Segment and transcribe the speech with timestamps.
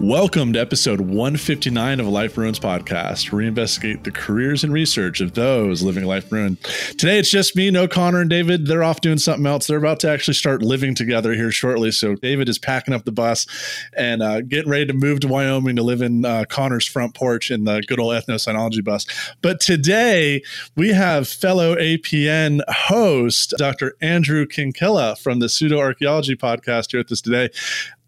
[0.00, 5.20] Welcome to episode 159 of Life Ruins Podcast, where we investigate the careers and research
[5.20, 6.62] of those living life ruined.
[6.62, 8.68] Today it's just me, no Connor and David.
[8.68, 9.66] They're off doing something else.
[9.66, 11.90] They're about to actually start living together here shortly.
[11.90, 13.44] So David is packing up the bus
[13.92, 17.50] and uh, getting ready to move to Wyoming to live in uh, Connor's front porch
[17.50, 19.04] in the good old ethnocynology bus.
[19.42, 20.42] But today
[20.76, 23.96] we have fellow APN host, Dr.
[24.00, 27.50] Andrew Kinkella from the Pseudo Archaeology Podcast here with us today.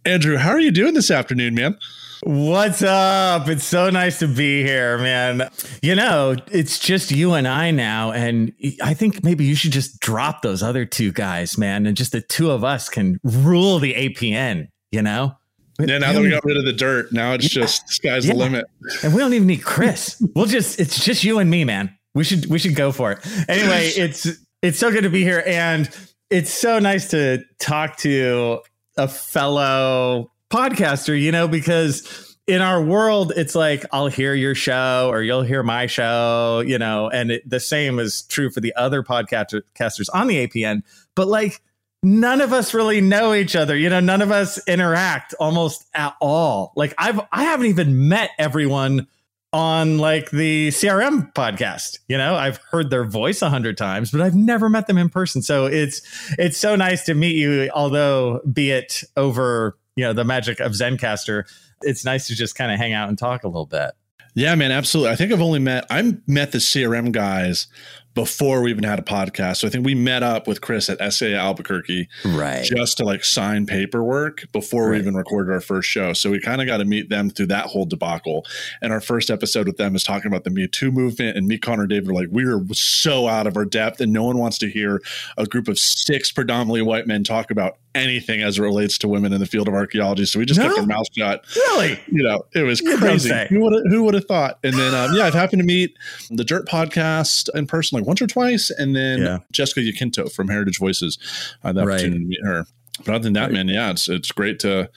[0.05, 1.77] Andrew, how are you doing this afternoon, man?
[2.23, 3.49] What's up?
[3.49, 5.51] It's so nice to be here, man.
[5.83, 8.13] You know, it's just you and I now.
[8.13, 11.87] And I think maybe you should just drop those other two guys, man.
[11.87, 15.33] And just the two of us can rule the APN, you know?
[15.79, 17.63] Yeah, now that we got rid of the dirt, now it's yeah.
[17.63, 18.33] just sky's yeah.
[18.33, 18.67] the limit.
[19.03, 20.23] And we don't even need Chris.
[20.35, 21.95] we'll just it's just you and me, man.
[22.15, 23.19] We should we should go for it.
[23.49, 24.29] Anyway, it's
[24.61, 25.43] it's so good to be here.
[25.47, 25.89] And
[26.29, 28.61] it's so nice to talk to
[29.01, 35.09] a fellow podcaster, you know, because in our world, it's like I'll hear your show
[35.11, 38.75] or you'll hear my show, you know, and it, the same is true for the
[38.77, 40.83] other podcasters on the APN.
[41.15, 41.63] But like,
[42.03, 43.77] none of us really know each other.
[43.77, 46.73] You know, none of us interact almost at all.
[46.77, 49.07] Like, I've I haven't even met everyone
[49.53, 51.99] on like the CRM podcast.
[52.09, 55.09] You know, I've heard their voice a hundred times, but I've never met them in
[55.09, 55.43] person.
[55.43, 56.03] So it's
[56.39, 60.73] it's so nice to meet you, although be it over, you know, the magic of
[60.73, 61.45] Zencastr,
[61.83, 63.93] It's nice to just kind of hang out and talk a little bit.
[64.35, 65.13] Yeah, man, absolutely.
[65.13, 67.67] I think I've only met i have met the CRM guys
[68.15, 69.59] before we even had a podcast.
[69.59, 73.25] So I think we met up with Chris at SA Albuquerque, right, just to like
[73.25, 74.93] sign paperwork before right.
[74.93, 76.13] we even recorded our first show.
[76.13, 78.45] So we kind of got to meet them through that whole debacle.
[78.83, 81.37] And our first episode with them is talking about the Me Too movement.
[81.37, 84.25] And me, Connor, David are like, we are so out of our depth, and no
[84.25, 85.01] one wants to hear
[85.37, 89.33] a group of six predominantly white men talk about anything as it relates to women
[89.33, 90.25] in the field of archaeology.
[90.25, 90.69] So we just no?
[90.69, 91.45] kept our mouth shut.
[91.55, 92.01] Really?
[92.09, 93.31] You know, it was crazy.
[93.49, 94.59] Who would who would have thought?
[94.63, 95.97] And then um, yeah, I've happened to meet
[96.31, 99.39] the Dirt podcast in person like once or twice, and then yeah.
[99.53, 101.19] Jessica Yaquinto from Heritage Voices.
[101.63, 101.95] I had the right.
[101.95, 102.67] opportunity to meet her.
[103.05, 103.53] But other than that, right.
[103.53, 104.91] man, yeah, it's it's great to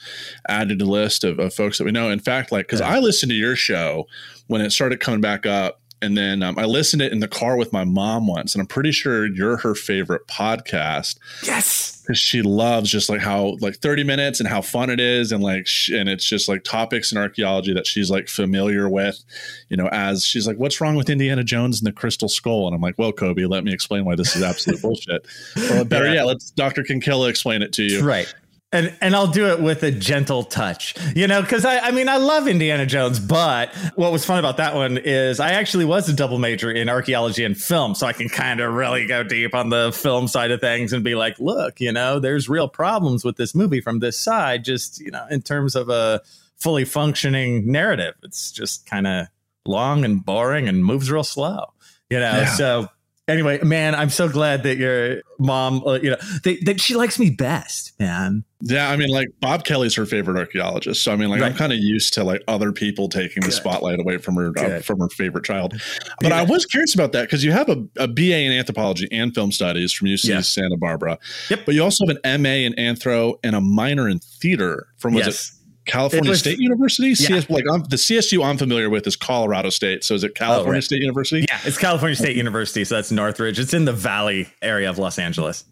[0.48, 2.10] add to the list of, of folks that we know.
[2.10, 2.90] In fact, like because yeah.
[2.90, 4.06] I listened to your show
[4.46, 7.28] when it started coming back up and then um, I listened to it in the
[7.28, 11.18] car with my mom once, and I'm pretty sure you're her favorite podcast.
[11.42, 15.32] Yes, because she loves just like how like 30 minutes and how fun it is,
[15.32, 19.24] and like sh- and it's just like topics in archaeology that she's like familiar with.
[19.68, 22.74] You know, as she's like, "What's wrong with Indiana Jones and the Crystal Skull?" And
[22.76, 25.26] I'm like, "Well, Kobe, let me explain why this is absolute bullshit."
[25.56, 26.14] Well, better yeah.
[26.14, 26.82] yet, let's Dr.
[26.82, 28.04] Kinkella explain it to you.
[28.04, 28.32] Right
[28.74, 32.08] and and I'll do it with a gentle touch, you know, because I I mean
[32.08, 36.08] I love Indiana Jones, but what was fun about that one is I actually was
[36.08, 39.54] a double major in archaeology and film, so I can kind of really go deep
[39.54, 43.24] on the film side of things and be like, look, you know, there's real problems
[43.24, 46.20] with this movie from this side, just you know, in terms of a
[46.56, 49.28] fully functioning narrative, it's just kind of
[49.66, 51.72] long and boring and moves real slow,
[52.10, 52.46] you know, yeah.
[52.46, 52.88] so
[53.28, 57.18] anyway, man, I'm so glad that your mom, uh, you know, they, that she likes
[57.18, 58.44] me best, man.
[58.60, 61.52] Yeah, I mean, like Bob Kelly's her favorite archaeologist, so I mean, like right.
[61.52, 63.50] I'm kind of used to like other people taking Good.
[63.50, 65.74] the spotlight away from her uh, from her favorite child.
[66.20, 66.40] But yeah.
[66.40, 69.52] I was curious about that because you have a, a, BA in anthropology and film
[69.52, 70.40] studies from UC yeah.
[70.40, 71.18] Santa Barbara.
[71.50, 71.60] Yep.
[71.66, 75.26] But you also have an MA in anthro and a minor in theater from was
[75.26, 75.53] yes.
[75.86, 77.08] California was, State University?
[77.08, 77.14] Yeah.
[77.14, 80.04] CS, like I'm, the CSU I'm familiar with is Colorado State.
[80.04, 80.84] So is it California oh, right.
[80.84, 81.46] State University?
[81.48, 82.84] Yeah, it's California State University.
[82.84, 83.58] So that's Northridge.
[83.58, 85.64] It's in the Valley area of Los Angeles.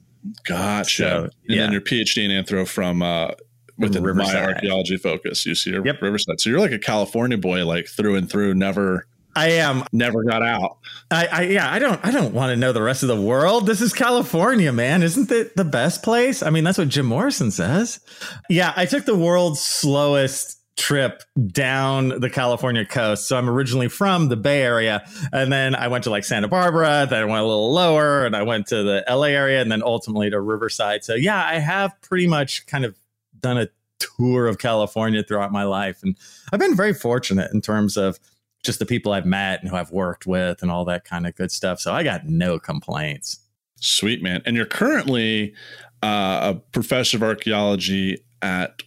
[0.45, 0.91] Gotcha.
[0.91, 1.63] So, and yeah.
[1.63, 3.33] then your PhD in anthro from uh,
[3.79, 4.35] Riverside.
[4.35, 6.01] my archaeology focus, UC yep.
[6.01, 6.41] Riverside.
[6.41, 8.55] So you're like a California boy, like through and through.
[8.55, 10.79] Never I am never got out.
[11.11, 13.67] I, I yeah, I don't I don't want to know the rest of the world.
[13.67, 15.03] This is California, man.
[15.03, 16.43] Isn't it the best place?
[16.43, 18.01] I mean, that's what Jim Morrison says.
[18.49, 23.29] Yeah, I took the world's slowest trip down the California coast.
[23.29, 27.07] So I'm originally from the Bay Area, and then I went to like Santa Barbara,
[27.09, 29.83] then I went a little lower, and I went to the LA area, and then
[29.83, 31.05] ultimately to Riverside.
[31.05, 32.99] So yeah, I have pretty much kind of
[33.41, 33.69] done a
[33.99, 36.17] tour of California throughout my life, and
[36.53, 38.19] I've been very fortunate in terms of
[38.63, 41.35] just the people I've met and who I've worked with and all that kind of
[41.35, 41.81] good stuff.
[41.81, 43.39] So I got no complaints.
[43.81, 44.43] Sweet man.
[44.47, 45.55] And you're currently
[46.03, 48.83] uh, a professor of archaeology at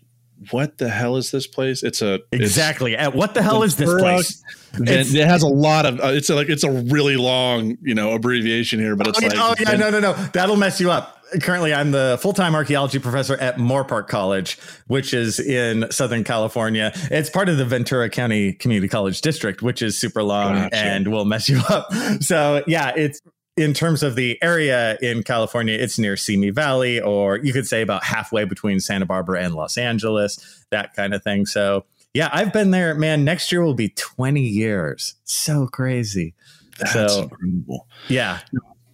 [0.52, 1.84] what the hell is this place?
[1.84, 2.94] It's a exactly.
[2.94, 4.44] It's, at what the hell is this place?
[4.74, 6.00] And it has a lot of.
[6.00, 9.28] Uh, it's a, like it's a really long, you know, abbreviation here, but it's oh,
[9.28, 9.38] like.
[9.38, 10.14] Oh yeah, no, no, no.
[10.34, 11.14] That'll mess you up.
[11.42, 16.92] Currently, I'm the full time archaeology professor at Moorpark College, which is in Southern California.
[17.10, 20.76] It's part of the Ventura County Community College District, which is super long gotcha.
[20.76, 21.88] and will mess you up.
[22.22, 23.22] So yeah, it's
[23.58, 27.82] in terms of the area in California, it's near Simi Valley, or you could say
[27.82, 31.46] about halfway between Santa Barbara and Los Angeles, that kind of thing.
[31.46, 33.24] So, yeah, I've been there, man.
[33.24, 35.16] Next year will be 20 years.
[35.24, 36.34] So crazy.
[36.80, 37.88] That's so, incredible.
[38.10, 38.40] Yeah.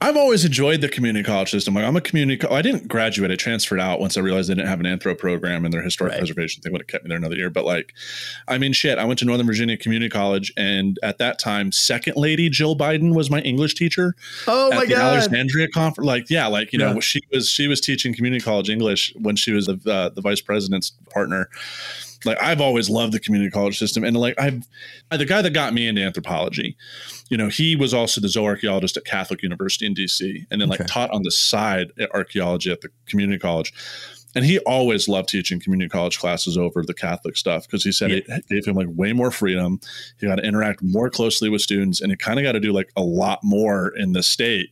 [0.04, 1.76] I've always enjoyed the community college system.
[1.76, 2.38] Like I'm a community.
[2.38, 3.30] Co- I didn't graduate.
[3.30, 6.14] I transferred out once I realized they didn't have an anthro program and their historic
[6.14, 6.18] right.
[6.18, 7.52] preservation thing would have kept me there another year.
[7.52, 7.94] But like,
[8.48, 8.98] I mean, shit.
[8.98, 13.14] I went to Northern Virginia Community College, and at that time, Second Lady Jill Biden
[13.14, 14.16] was my English teacher.
[14.48, 16.08] Oh my god, Alexandria conference.
[16.08, 16.94] Like, yeah, like you yeah.
[16.94, 20.22] know, she was she was teaching community college English when she was the uh, the
[20.22, 21.48] vice president's partner
[22.26, 24.64] like I've always loved the community college system, and like I've
[25.12, 26.78] the guy that got me into anthropology,
[27.30, 30.86] you know, he was also the zooarchaeologist at Catholic University in DC, and then like
[30.88, 33.74] taught on the side at archaeology at the community college.
[34.34, 38.12] And he always loved teaching community college classes over the Catholic stuff because he said
[38.12, 38.22] yeah.
[38.28, 39.82] it gave him like way more freedom.
[40.20, 42.72] He got to interact more closely with students, and he kind of got to do
[42.72, 44.70] like a lot more in the state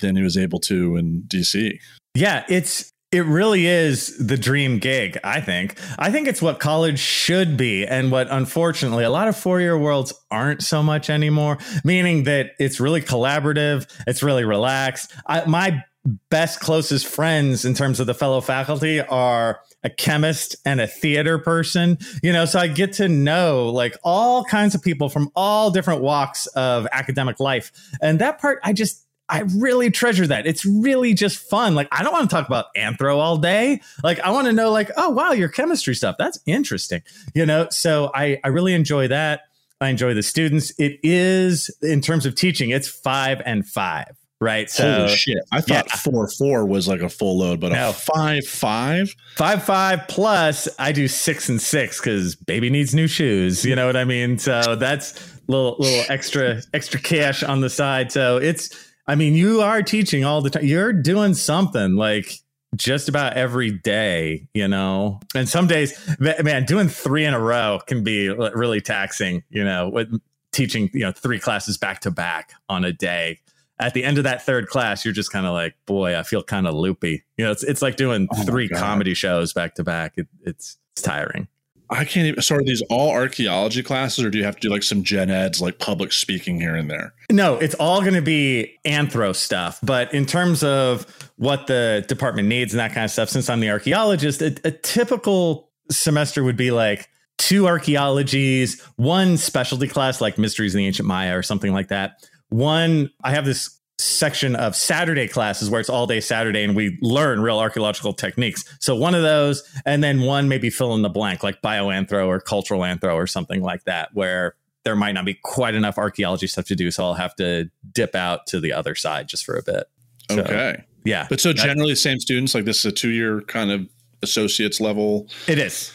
[0.00, 1.78] than he was able to in DC.
[2.14, 5.78] Yeah, it's it really is the dream gig, I think.
[6.00, 9.78] I think it's what college should be, and what unfortunately a lot of four year
[9.78, 15.12] worlds aren't so much anymore, meaning that it's really collaborative, it's really relaxed.
[15.28, 15.84] I, my
[16.28, 21.38] best, closest friends in terms of the fellow faculty are a chemist and a theater
[21.38, 25.70] person, you know, so I get to know like all kinds of people from all
[25.70, 27.70] different walks of academic life.
[28.02, 30.46] And that part, I just, I really treasure that.
[30.46, 31.74] It's really just fun.
[31.74, 33.80] Like I don't want to talk about anthro all day.
[34.02, 36.16] Like I want to know like, oh wow, your chemistry stuff.
[36.18, 37.02] That's interesting.
[37.34, 39.42] You know, so I I really enjoy that.
[39.80, 40.72] I enjoy the students.
[40.78, 44.70] It is in terms of teaching, it's 5 and 5 right?
[44.70, 45.38] So Holy shit!
[45.52, 45.96] I thought yeah.
[45.96, 47.90] four four was like a full load, but no.
[47.90, 50.68] a five five five five plus.
[50.78, 53.64] I do six and six because baby needs new shoes.
[53.64, 54.38] You know what I mean?
[54.38, 55.14] So that's
[55.48, 58.12] little little extra extra cash on the side.
[58.12, 60.64] So it's I mean, you are teaching all the time.
[60.64, 62.40] You're doing something like
[62.76, 65.20] just about every day, you know.
[65.34, 69.88] And some days, man, doing three in a row can be really taxing, you know,
[69.88, 70.20] with
[70.52, 73.40] teaching, you know, three classes back to back on a day.
[73.78, 76.42] At the end of that third class, you're just kind of like, boy, I feel
[76.42, 77.24] kind of loopy.
[77.36, 80.14] You know, it's it's like doing oh three comedy shows back to back.
[80.16, 81.48] It, it's it's tiring.
[81.90, 82.42] I can't even.
[82.42, 85.30] So are these all archaeology classes, or do you have to do like some gen
[85.30, 87.14] eds, like public speaking here and there?
[87.30, 89.78] No, it's all going to be anthro stuff.
[89.82, 93.60] But in terms of what the department needs and that kind of stuff, since I'm
[93.60, 97.08] the archaeologist, a, a typical semester would be like
[97.38, 102.28] two archaeologies, one specialty class like mysteries in the ancient Maya or something like that.
[102.48, 106.98] One, I have this section of Saturday classes where it's all day Saturday and we
[107.00, 108.64] learn real archaeological techniques.
[108.80, 112.40] So one of those, and then one maybe fill in the blank, like bioanthro or
[112.40, 116.66] cultural anthro or something like that, where there might not be quite enough archaeology stuff
[116.66, 116.90] to do.
[116.90, 119.84] So I'll have to dip out to the other side just for a bit.
[120.30, 120.84] So, okay.
[121.04, 121.26] Yeah.
[121.28, 123.88] But so generally the same students, like this is a two year kind of
[124.22, 125.28] associates level.
[125.46, 125.92] It is.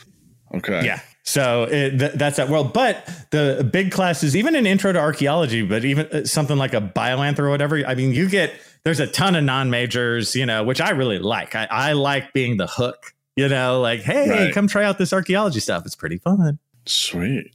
[0.56, 0.86] Okay.
[0.86, 1.02] Yeah.
[1.30, 2.74] So it, th- that's that world.
[2.74, 6.82] But the big classes, even an intro to archaeology, but even uh, something like a
[6.82, 8.52] bioanth or whatever, I mean, you get,
[8.84, 11.54] there's a ton of non majors, you know, which I really like.
[11.54, 14.54] I, I like being the hook, you know, like, hey, right.
[14.56, 15.86] come try out this archaeology stuff.
[15.86, 16.58] It's pretty fun.
[16.88, 17.54] Sweet.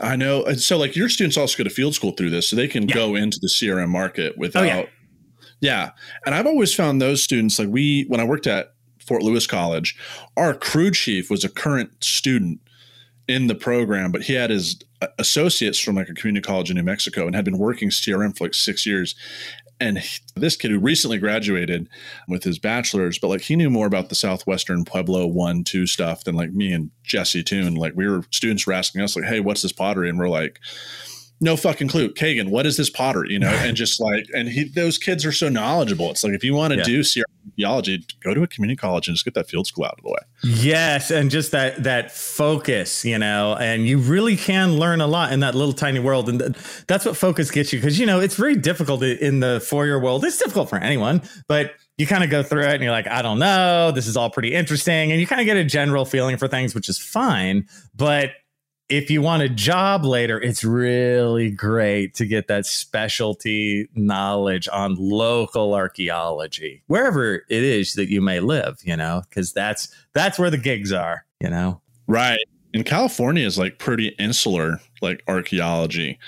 [0.00, 0.44] I know.
[0.44, 2.88] And so, like, your students also go to field school through this, so they can
[2.88, 2.94] yeah.
[2.94, 4.62] go into the CRM market without.
[4.62, 4.84] Oh, yeah.
[5.60, 5.90] yeah.
[6.24, 8.72] And I've always found those students, like, we, when I worked at
[9.04, 9.96] Fort Lewis College,
[10.36, 12.60] our crew chief was a current student
[13.30, 14.76] in the program, but he had his
[15.20, 18.44] associates from like a community college in New Mexico and had been working CRM for
[18.44, 19.14] like six years.
[19.78, 21.88] And he, this kid who recently graduated
[22.26, 26.24] with his bachelor's, but like he knew more about the Southwestern Pueblo one, two stuff
[26.24, 27.76] than like me and Jesse Toon.
[27.76, 30.10] Like we were students were asking us like, Hey, what's this pottery?
[30.10, 30.58] And we're like,
[31.40, 32.10] no fucking clue.
[32.10, 33.32] Kagan, what is this pottery?
[33.32, 36.10] You know, and just like, and he, those kids are so knowledgeable.
[36.10, 36.84] It's like, if you want to yeah.
[36.84, 37.02] do
[37.46, 40.10] archaeology, go to a community college and just get that field school out of the
[40.10, 40.18] way.
[40.44, 41.10] Yes.
[41.10, 45.40] And just that, that focus, you know, and you really can learn a lot in
[45.40, 46.28] that little tiny world.
[46.28, 46.52] And th-
[46.86, 47.80] that's what focus gets you.
[47.80, 50.24] Cause, you know, it's very difficult in the four year world.
[50.24, 53.22] It's difficult for anyone, but you kind of go through it and you're like, I
[53.22, 53.92] don't know.
[53.92, 55.10] This is all pretty interesting.
[55.10, 57.66] And you kind of get a general feeling for things, which is fine.
[57.94, 58.30] But
[58.90, 64.96] if you want a job later, it's really great to get that specialty knowledge on
[64.98, 70.50] local archaeology, wherever it is that you may live, you know, because that's that's where
[70.50, 71.80] the gigs are, you know.
[72.08, 72.40] Right.
[72.74, 76.18] And California is like pretty insular, like archaeology.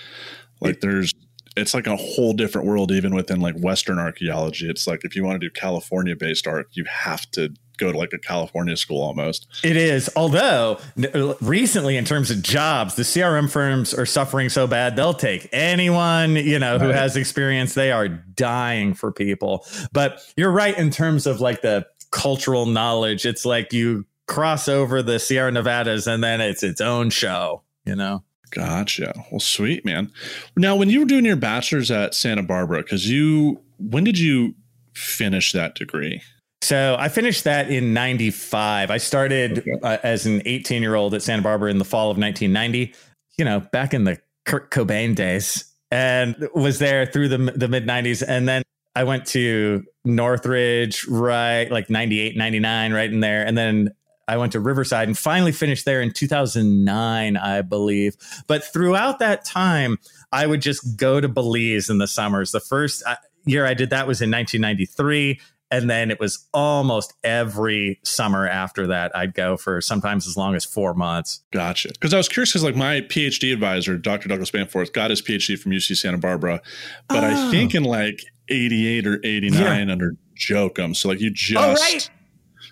[0.61, 1.13] Like there's
[1.57, 5.23] it's like a whole different world even within like western archaeology it's like if you
[5.23, 9.03] want to do california based art you have to go to like a California school
[9.03, 9.47] almost.
[9.63, 10.11] It is.
[10.17, 10.79] Although
[11.15, 15.49] uh, recently, in terms of jobs, the CRM firms are suffering so bad they'll take
[15.53, 17.75] anyone you know who has experience.
[17.75, 19.67] They are dying for people.
[19.93, 23.27] But you're right in terms of like the cultural knowledge.
[23.27, 27.63] It's like you cross over the Sierra Nevadas and then it's its own show.
[27.85, 28.23] You know.
[28.53, 29.15] Gotcha.
[29.31, 30.13] Well, sweet man.
[30.57, 34.55] Now, when you were doing your bachelor's at Santa Barbara, because you, when did you
[34.93, 36.23] finish that degree?
[36.63, 38.91] So I finished that in 95.
[38.91, 39.73] I started okay.
[39.83, 42.95] uh, as an 18 year old at Santa Barbara in the fall of 1990,
[43.37, 47.85] you know, back in the Kurt Cobain days and was there through the, the mid
[47.85, 48.23] 90s.
[48.27, 48.63] And then
[48.95, 53.45] I went to Northridge, right, like 98, 99, right in there.
[53.45, 53.91] And then
[54.29, 58.17] I went to Riverside and finally finished there in 2009, I believe.
[58.47, 59.99] But throughout that time,
[60.31, 62.53] I would just go to Belize in the summers.
[62.53, 63.17] The first uh,
[63.47, 65.41] year I did that was in 1993
[65.73, 70.55] and then it was almost every summer after that i'd go for sometimes as long
[70.55, 74.51] as four months gotcha because i was curious because like my phd advisor dr douglas
[74.51, 76.61] Bamforth, got his phd from uc santa barbara
[77.09, 77.27] but oh.
[77.27, 77.51] i ah.
[77.51, 79.93] think in like 88 or 89 yeah.
[79.93, 82.11] under Jochim so like you just oh, right.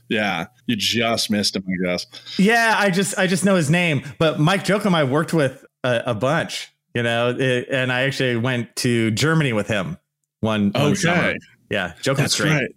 [0.09, 2.07] Yeah, you just missed him, I guess.
[2.37, 6.02] Yeah, I just I just know his name, but Mike Jochim I worked with a,
[6.07, 9.99] a bunch, you know, it, and I actually went to Germany with him
[10.40, 11.35] one, one summer.
[11.71, 12.50] Yeah, Jochim's That's great.
[12.50, 12.71] Right.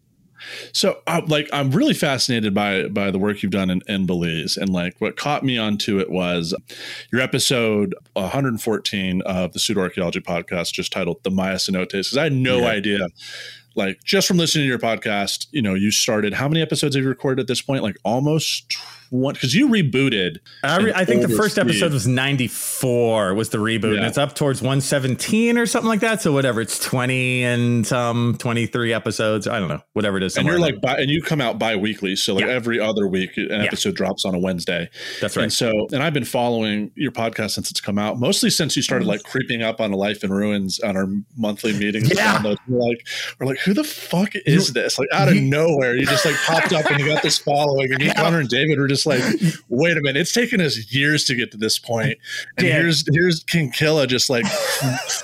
[0.71, 4.57] So, uh, like, I'm really fascinated by by the work you've done in, in Belize,
[4.57, 6.53] and like, what caught me onto it was
[7.11, 12.23] your episode 114 of the Pseudo Archaeology podcast, just titled "The Maya Cenotes," because I
[12.23, 12.67] had no yeah.
[12.67, 13.07] idea
[13.75, 17.03] like just from listening to your podcast, you know, you started how many episodes have
[17.03, 17.83] you recorded at this point?
[17.83, 18.77] Like almost
[19.13, 20.39] one because you rebooted.
[20.63, 21.61] I, re- I think the first speed.
[21.61, 23.97] episode was 94 was the reboot, yeah.
[23.97, 26.21] and it's up towards 117 or something like that.
[26.21, 29.47] So whatever, it's 20 and some 23 episodes.
[29.47, 30.35] I don't know, whatever it is.
[30.35, 32.51] And you're like, bi- and you come out bi-weekly, so like yeah.
[32.51, 33.57] every other week an yeah.
[33.63, 34.89] episode drops on a Wednesday.
[35.21, 35.43] That's right.
[35.43, 38.81] And so, and I've been following your podcast since it's come out, mostly since you
[38.81, 42.11] started like creeping up on a life in ruins on our monthly meetings.
[42.13, 42.41] Yeah.
[42.43, 43.07] We're like,
[43.39, 44.97] we're like, who the fuck is this?
[44.97, 48.01] Like out of nowhere, you just like popped up and you got this following, and
[48.01, 51.25] you, Connor and David were just just like, wait a minute, it's taken us years
[51.25, 52.17] to get to this point,
[52.57, 52.73] and yeah.
[52.73, 54.45] here's here's Kinkella just like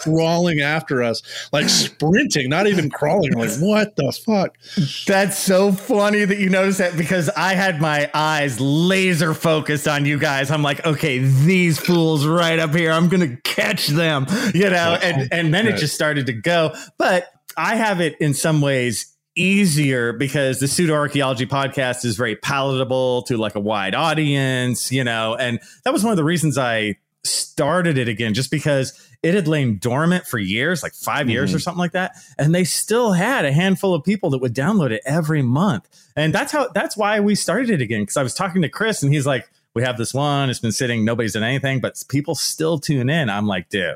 [0.02, 1.22] crawling after us,
[1.52, 3.34] like sprinting, not even crawling.
[3.34, 4.58] like, what the fuck?
[5.06, 10.06] That's so funny that you noticed that because I had my eyes laser focused on
[10.06, 10.52] you guys.
[10.52, 15.24] I'm like, okay, these fools right up here, I'm gonna catch them, you know, and
[15.24, 17.32] oh, and then it just started to go, but.
[17.58, 19.09] I have it in some ways
[19.40, 25.04] easier because the pseudo archaeology podcast is very palatable to like a wide audience, you
[25.04, 28.94] know, and that was one of the reasons I started it again, just because
[29.24, 31.30] it had lain dormant for years, like 5 mm-hmm.
[31.30, 34.54] years or something like that, and they still had a handful of people that would
[34.54, 38.02] download it every month, and that's how that's why we started it again.
[38.02, 40.72] Because I was talking to Chris, and he's like, "We have this one; it's been
[40.72, 43.96] sitting, nobody's done anything, but people still tune in." I'm like, dude,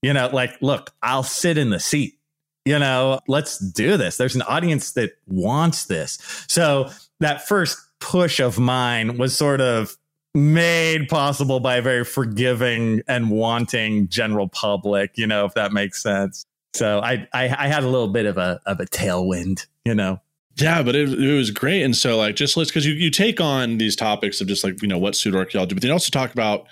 [0.00, 2.18] you know, like, look, I'll sit in the seat
[2.64, 4.16] you know, let's do this.
[4.16, 6.18] There's an audience that wants this.
[6.48, 6.90] So
[7.20, 9.96] that first push of mine was sort of
[10.34, 16.02] made possible by a very forgiving and wanting general public, you know, if that makes
[16.02, 16.46] sense.
[16.74, 20.20] So I, I, I had a little bit of a, of a tailwind, you know.
[20.56, 21.82] Yeah, but it, it was great.
[21.82, 24.80] And so like, just let's, cause you, you take on these topics of just like,
[24.82, 26.66] you know, what pseudo archaeology, but then also talk about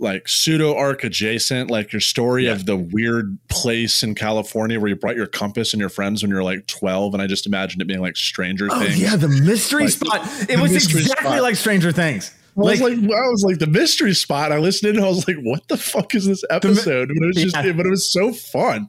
[0.00, 2.52] like pseudo arc adjacent, like your story yeah.
[2.52, 6.30] of the weird place in California where you brought your compass and your friends when
[6.30, 7.14] you're like 12.
[7.14, 9.00] And I just imagined it being like Stranger oh, Things.
[9.00, 10.50] Yeah, the mystery like, spot.
[10.50, 11.42] It was exactly spot.
[11.42, 12.34] like Stranger Things.
[12.56, 14.52] I was like, I was like the mystery spot.
[14.52, 17.08] I listened and I was like, what the fuck is this episode?
[17.08, 17.72] But it was just, yeah.
[17.72, 18.88] but it was so fun.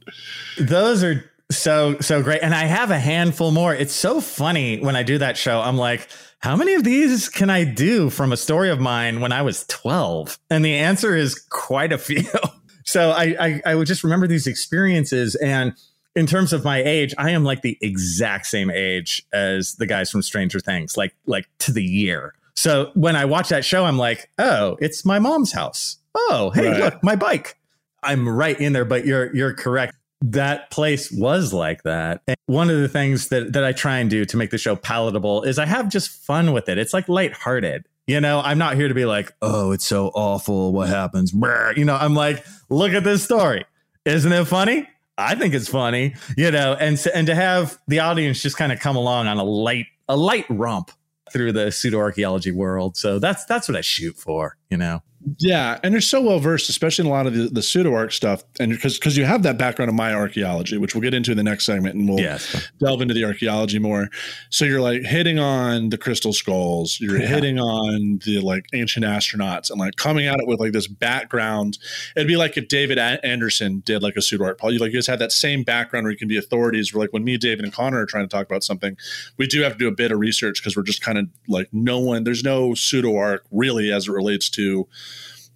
[0.58, 2.41] Those are so, so great.
[2.41, 3.74] And I have a handful more.
[3.74, 5.62] It's so funny when I do that show.
[5.62, 6.08] I'm like,
[6.42, 9.66] how many of these can I do from a story of mine when I was
[9.68, 10.40] 12?
[10.50, 12.24] And the answer is quite a few.
[12.84, 15.36] so I, I, I would just remember these experiences.
[15.36, 15.74] And
[16.16, 20.10] in terms of my age, I am like the exact same age as the guys
[20.10, 22.34] from Stranger Things, like, like to the year.
[22.56, 25.98] So when I watch that show, I'm like, oh, it's my mom's house.
[26.16, 26.80] Oh, hey, right.
[26.80, 27.56] look, my bike.
[28.04, 32.22] I'm right in there, but you're you're correct that place was like that.
[32.28, 34.75] And one of the things that, that I try and do to make the show
[34.75, 36.78] palatable is I have just fun with it.
[36.78, 37.86] It's like lighthearted.
[38.08, 40.74] You know, I'm not here to be like, oh, it's so awful.
[40.74, 41.34] What happens?
[41.34, 43.66] You know, I'm like, look at this story.
[44.06, 44.88] Isn't it funny?
[45.18, 48.80] I think it's funny, you know, and and to have the audience just kind of
[48.80, 50.92] come along on a light a light romp
[51.32, 52.98] through the pseudo archaeology world.
[52.98, 55.04] So that's that's what I shoot for, you know.
[55.38, 58.12] Yeah, and they're so well versed, especially in a lot of the, the pseudo arc
[58.12, 61.32] stuff, and because because you have that background of my archaeology, which we'll get into
[61.32, 62.70] in the next segment, and we'll yes.
[62.80, 64.10] delve into the archaeology more.
[64.50, 67.28] So you're like hitting on the crystal skulls, you're yeah.
[67.28, 71.78] hitting on the like ancient astronauts, and like coming at it with like this background.
[72.16, 74.60] It'd be like if David Anderson did like a pseudo arc.
[74.60, 76.94] Paul, you like you just have that same background where you can be authorities.
[76.94, 78.98] Where like when me, David, and Connor are trying to talk about something,
[79.38, 81.70] we do have to do a bit of research because we're just kind of like
[81.72, 82.24] no one.
[82.24, 84.88] There's no pseudo arc really as it relates to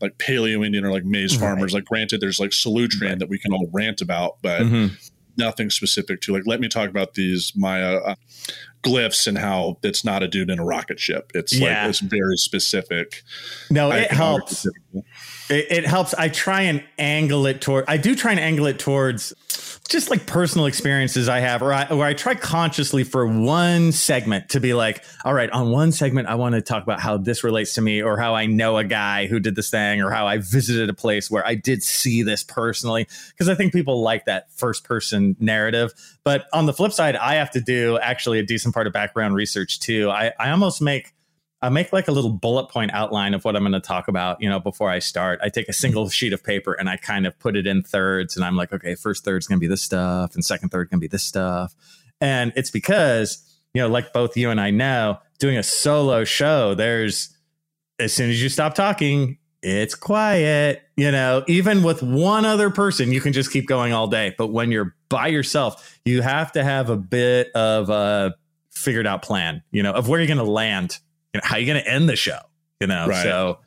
[0.01, 1.73] like paleo Indian or like maize farmers.
[1.73, 3.19] Like, granted, there's like Solutrean right.
[3.19, 4.93] that we can all rant about, but mm-hmm.
[5.37, 6.43] nothing specific to like.
[6.45, 8.15] Let me talk about these Maya uh,
[8.85, 11.31] glyphs and how it's not a dude in a rocket ship.
[11.33, 11.81] It's yeah.
[11.81, 13.23] like it's very specific.
[13.69, 14.65] No, it helps.
[14.65, 15.03] It,
[15.49, 16.13] it helps.
[16.13, 17.85] I try and angle it toward.
[17.87, 19.33] I do try and angle it towards
[19.87, 24.49] just like personal experiences I have, or I, where I try consciously for one segment
[24.49, 27.43] to be like, all right, on one segment, I want to talk about how this
[27.43, 30.25] relates to me, or how I know a guy who did this thing, or how
[30.25, 33.07] I visited a place where I did see this personally.
[33.29, 35.93] Because I think people like that first person narrative.
[36.23, 39.33] But on the flip side, I have to do actually a decent part of background
[39.33, 40.11] research too.
[40.11, 41.13] I, I almost make
[41.61, 44.39] I make like a little bullet point outline of what I'm going to talk about,
[44.41, 45.39] you know, before I start.
[45.41, 45.79] I take a mm-hmm.
[45.79, 48.71] single sheet of paper and I kind of put it in thirds and I'm like,
[48.71, 51.23] okay, first third's going to be this stuff and second third going to be this
[51.23, 51.73] stuff.
[52.21, 53.41] And it's because,
[53.73, 57.35] you know, like both you and I know, doing a solo show, there's
[57.97, 60.83] as soon as you stop talking, it's quiet.
[60.97, 64.35] You know, even with one other person, you can just keep going all day.
[64.37, 68.35] But when you're by yourself, you have to have a bit of a
[68.75, 70.99] figured out plan, you know, of where you're going to land
[71.35, 72.39] you know, how you're going to end the show?
[72.79, 73.23] You know, right.
[73.23, 73.59] so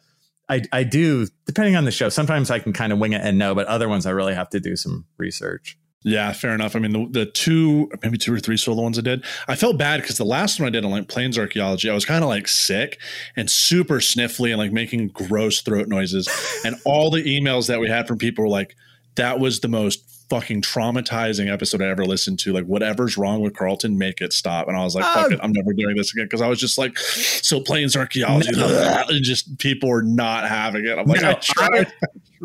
[0.49, 3.39] I, I do, depending on the show, sometimes I can kind of wing it and
[3.39, 5.79] know, but other ones I really have to do some research.
[6.03, 6.77] Yeah, fair enough.
[6.77, 9.77] I mean, the, the two, maybe two or three solo ones I did, I felt
[9.77, 12.31] bad because the last one I did on like plains archaeology, I was kind of
[12.31, 12.99] like sick
[13.37, 16.29] and super sniffly and like making gross throat noises.
[16.65, 18.77] and all the emails that we had from people were like,
[19.17, 22.53] that was the most fucking traumatizing episode I ever listened to.
[22.53, 24.69] Like, whatever's wrong with Carlton, make it stop.
[24.69, 26.29] And I was like, fuck um, it, I'm never doing this again.
[26.29, 30.99] Cause I was just like, so plains archaeology, and just people were not having it.
[30.99, 31.93] I'm like, no, I, tried,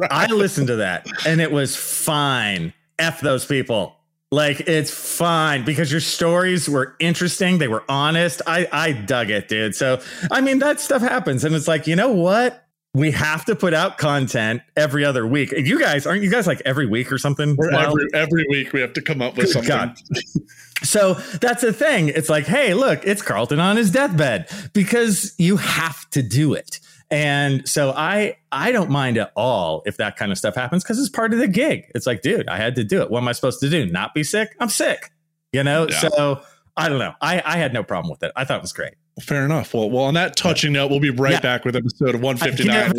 [0.10, 2.74] I, I listened to that and it was fine.
[3.00, 3.96] F those people.
[4.32, 7.60] Like it's fine because your stories were interesting.
[7.60, 8.41] They were honest.
[8.48, 9.76] I I dug it, dude.
[9.76, 12.62] So I mean that stuff happens, and it's like you know what?
[12.96, 15.52] We have to put out content every other week.
[15.52, 17.58] You guys aren't you guys like every week or something?
[17.74, 19.68] Every, every, week we have to come up with something.
[19.68, 19.98] God.
[20.84, 22.10] so that's the thing.
[22.10, 26.80] It's like, hey, look, it's Carlton on his deathbed because you have to do it.
[27.10, 31.00] And so I I don't mind at all if that kind of stuff happens because
[31.00, 31.92] it's part of the gig.
[31.96, 33.10] It's like, dude, I had to do it.
[33.10, 33.88] What am I supposed to do?
[33.88, 34.56] Not be sick?
[34.60, 35.12] I'm sick.
[35.52, 35.88] You know?
[35.90, 36.00] Yeah.
[36.00, 36.42] So
[36.78, 37.14] I don't know.
[37.22, 38.32] I, I had no problem with it.
[38.36, 38.94] I thought it was great.
[39.21, 39.73] Fair enough.
[39.73, 41.39] Well, well, on that touching note, we'll be right yeah.
[41.39, 42.93] back with episode 159.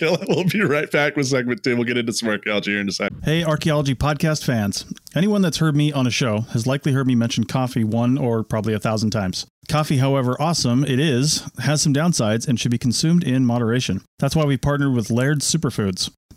[0.00, 1.76] We'll, we'll be right back with segment two.
[1.76, 3.20] We'll get into some archaeology here in a second.
[3.24, 4.84] Hey, archaeology podcast fans.
[5.14, 8.44] Anyone that's heard me on a show has likely heard me mention coffee one or
[8.44, 9.46] probably a thousand times.
[9.68, 14.02] Coffee, however awesome it is, has some downsides and should be consumed in moderation.
[14.18, 16.10] That's why we partnered with Laird's Superfoods.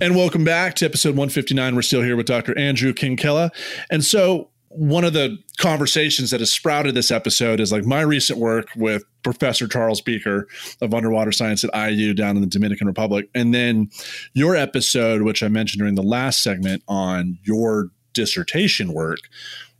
[0.00, 1.74] And welcome back to episode 159.
[1.74, 2.56] We're still here with Dr.
[2.56, 3.50] Andrew Kinkella.
[3.90, 8.38] And so, one of the conversations that has sprouted this episode is like my recent
[8.38, 10.46] work with Professor Charles Beeker
[10.80, 13.28] of underwater science at IU down in the Dominican Republic.
[13.34, 13.90] And then
[14.34, 19.20] your episode, which I mentioned during the last segment on your dissertation work,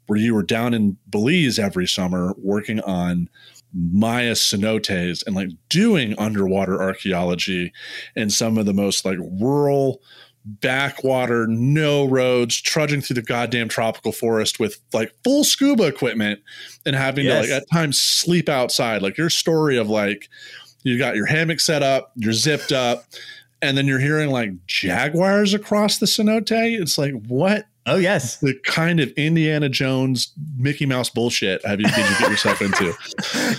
[0.07, 3.29] where you were down in Belize every summer working on
[3.73, 7.73] Maya cenotes and like doing underwater archaeology
[8.17, 10.01] in some of the most like rural
[10.45, 16.41] backwater, no roads, trudging through the goddamn tropical forest with like full scuba equipment
[16.87, 17.47] and having yes.
[17.47, 19.03] to like at times sleep outside.
[19.03, 20.29] Like your story of like
[20.83, 23.05] you got your hammock set up, you're zipped up,
[23.61, 26.81] and then you're hearing like jaguars across the cenote.
[26.81, 31.87] It's like what Oh yes, the kind of Indiana Jones, Mickey Mouse bullshit have you
[31.87, 32.95] did you get yourself into?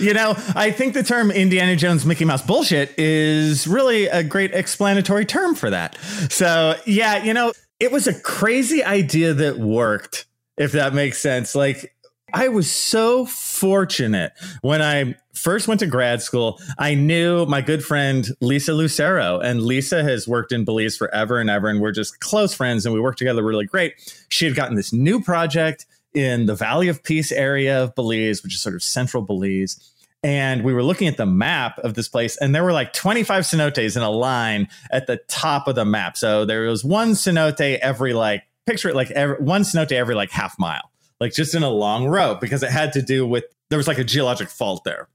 [0.04, 4.52] you know, I think the term Indiana Jones, Mickey Mouse bullshit is really a great
[4.54, 5.98] explanatory term for that.
[6.30, 11.54] So yeah, you know, it was a crazy idea that worked, if that makes sense.
[11.54, 11.92] Like
[12.32, 16.60] I was so fortunate when I first went to grad school.
[16.78, 21.48] I knew my good friend Lisa Lucero, and Lisa has worked in Belize forever and
[21.48, 23.94] ever, and we're just close friends, and we work together really great.
[24.28, 28.54] She had gotten this new project in the Valley of Peace area of Belize, which
[28.54, 29.92] is sort of central Belize.
[30.22, 33.44] And we were looking at the map of this place, and there were like 25
[33.44, 36.18] cenotes in a line at the top of the map.
[36.18, 40.30] So there was one cenote every like, picture it like every, one cenote every like
[40.30, 43.76] half mile like just in a long row because it had to do with there
[43.76, 45.08] was like a geologic fault there.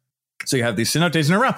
[0.45, 1.51] So you have these cenotes in a row.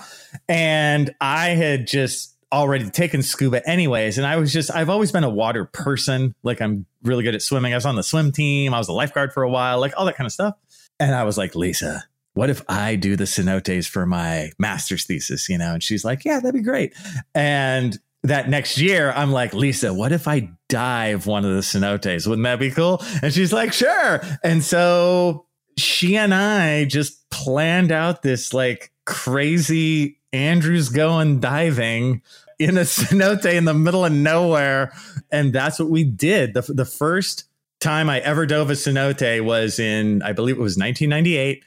[0.48, 4.18] And I had just already taken scuba anyways.
[4.18, 6.34] And I was just, I've always been a water person.
[6.44, 7.74] Like I'm really good at swimming.
[7.74, 8.74] I was on the swim team.
[8.74, 10.56] I was a lifeguard for a while, like all that kind of stuff.
[11.00, 15.50] And I was like, Lisa, what if I do the cenotes for my master's thesis?
[15.50, 15.74] You know?
[15.74, 16.94] And she's like, yeah, that'd be great.
[17.36, 22.28] And that next year, I'm like, Lisa, what if I dive one of the cenotes?
[22.28, 23.02] Wouldn't that be cool?
[23.22, 24.22] And she's like, sure.
[24.44, 25.47] And so
[25.78, 32.22] she and I just planned out this like crazy Andrews going diving
[32.60, 34.94] in a cenote in the middle of nowhere.
[35.32, 36.54] And that's what we did.
[36.54, 37.46] The, the first
[37.80, 41.64] time I ever dove a cenote was in, I believe it was 1998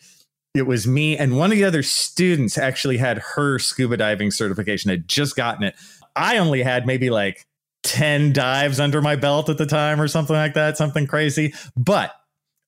[0.52, 4.90] it was me and one of the other students actually had her scuba diving certification
[4.90, 5.76] had just gotten it
[6.16, 7.46] I only had maybe like
[7.82, 11.54] 10 dives under my belt at the time or something like that, something crazy.
[11.76, 12.14] But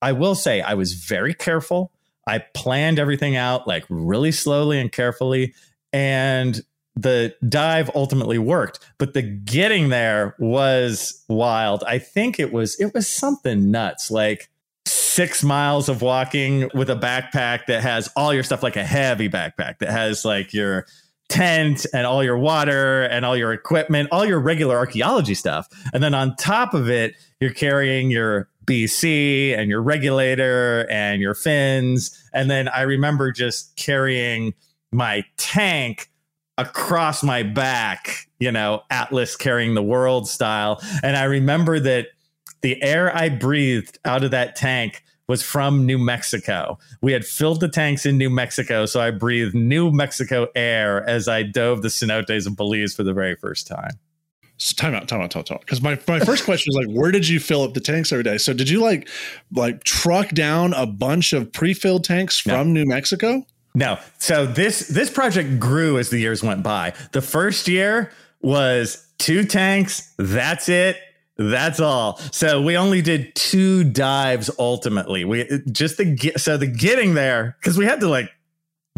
[0.03, 1.93] I will say I was very careful.
[2.27, 5.55] I planned everything out like really slowly and carefully.
[5.93, 6.61] And
[6.95, 11.83] the dive ultimately worked, but the getting there was wild.
[11.87, 14.11] I think it was it was something nuts.
[14.11, 14.51] Like
[14.87, 19.29] six miles of walking with a backpack that has all your stuff, like a heavy
[19.29, 20.87] backpack that has like your
[21.29, 25.67] tent and all your water and all your equipment, all your regular archaeology stuff.
[25.95, 31.35] And then on top of it, you're carrying your BC and your regulator and your
[31.35, 32.19] fins.
[32.33, 34.55] And then I remember just carrying
[34.91, 36.09] my tank
[36.57, 40.83] across my back, you know, Atlas carrying the world style.
[41.03, 42.09] And I remember that
[42.63, 46.79] the air I breathed out of that tank was from New Mexico.
[47.03, 51.29] We had filled the tanks in New Mexico, so I breathed New Mexico air as
[51.29, 53.99] I dove the cenotes of Belize for the very first time.
[54.63, 55.61] So time out, time out, time out.
[55.61, 58.23] Because my, my first question is like, where did you fill up the tanks every
[58.23, 58.39] day?
[58.39, 59.09] So did you like
[59.51, 62.81] like truck down a bunch of pre-filled tanks from no.
[62.81, 63.45] New Mexico?
[63.75, 63.99] No.
[64.19, 66.95] So this this project grew as the years went by.
[67.11, 70.15] The first year was two tanks.
[70.17, 70.97] That's it.
[71.37, 72.19] That's all.
[72.31, 75.25] So we only did two dives ultimately.
[75.25, 78.31] We just the get so the getting there because we had to like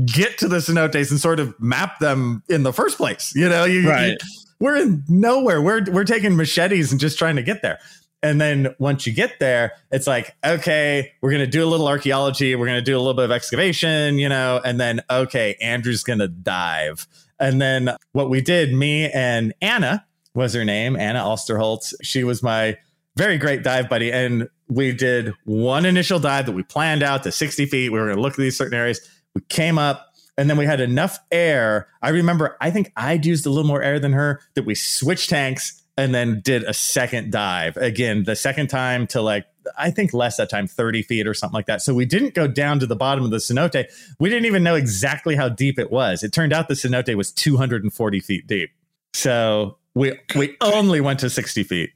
[0.04, 3.32] get to the cenotes and sort of map them in the first place.
[3.34, 4.08] You know, you, right.
[4.08, 4.16] You,
[4.60, 5.60] we're in nowhere.
[5.60, 7.78] We're we're taking machetes and just trying to get there.
[8.24, 12.54] And then once you get there, it's like, okay, we're to do a little archaeology.
[12.54, 16.28] We're to do a little bit of excavation, you know, and then, okay, Andrew's to
[16.28, 17.06] dive.
[17.38, 21.92] And then what we did, me and Anna, was her name, Anna Alsterholtz.
[22.02, 22.78] She was my
[23.14, 24.10] very great dive buddy.
[24.10, 27.92] And we did one initial dive that we planned out to 60 feet.
[27.92, 29.06] We were to look at these certain areas.
[29.34, 31.88] We came up and then we had enough air.
[32.02, 35.30] I remember, I think I'd used a little more air than her that we switched
[35.30, 37.76] tanks and then did a second dive.
[37.76, 39.46] Again, the second time to like,
[39.78, 41.82] I think less that time, 30 feet or something like that.
[41.82, 43.86] So we didn't go down to the bottom of the cenote.
[44.18, 46.22] We didn't even know exactly how deep it was.
[46.22, 48.70] It turned out the cenote was 240 feet deep.
[49.14, 51.90] So we we only went to 60 feet.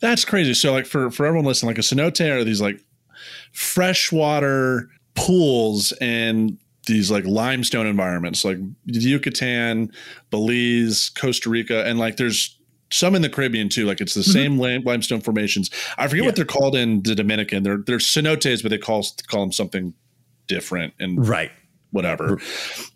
[0.00, 0.54] That's crazy.
[0.54, 2.80] So like for for everyone listening, like a cenote are these like
[3.52, 9.92] freshwater pools and these like limestone environments, like Yucatan,
[10.30, 12.58] Belize, Costa Rica, and like there's
[12.90, 13.86] some in the Caribbean too.
[13.86, 14.58] Like it's the mm-hmm.
[14.58, 15.70] same limestone formations.
[15.98, 16.28] I forget yeah.
[16.28, 17.62] what they're called in the Dominican.
[17.62, 19.94] They're they're cenotes, but they call call them something
[20.46, 20.94] different.
[20.98, 21.50] And right,
[21.94, 22.38] whatever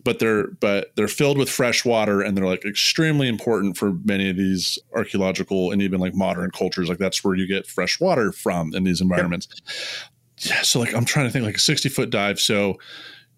[0.03, 4.29] but they're but they're filled with fresh water and they're like extremely important for many
[4.29, 8.33] of these archaeological and even like modern cultures like that's where you get fresh water
[8.33, 9.47] from in these environments
[10.39, 12.77] yeah, yeah so like i'm trying to think like a 60 foot dive so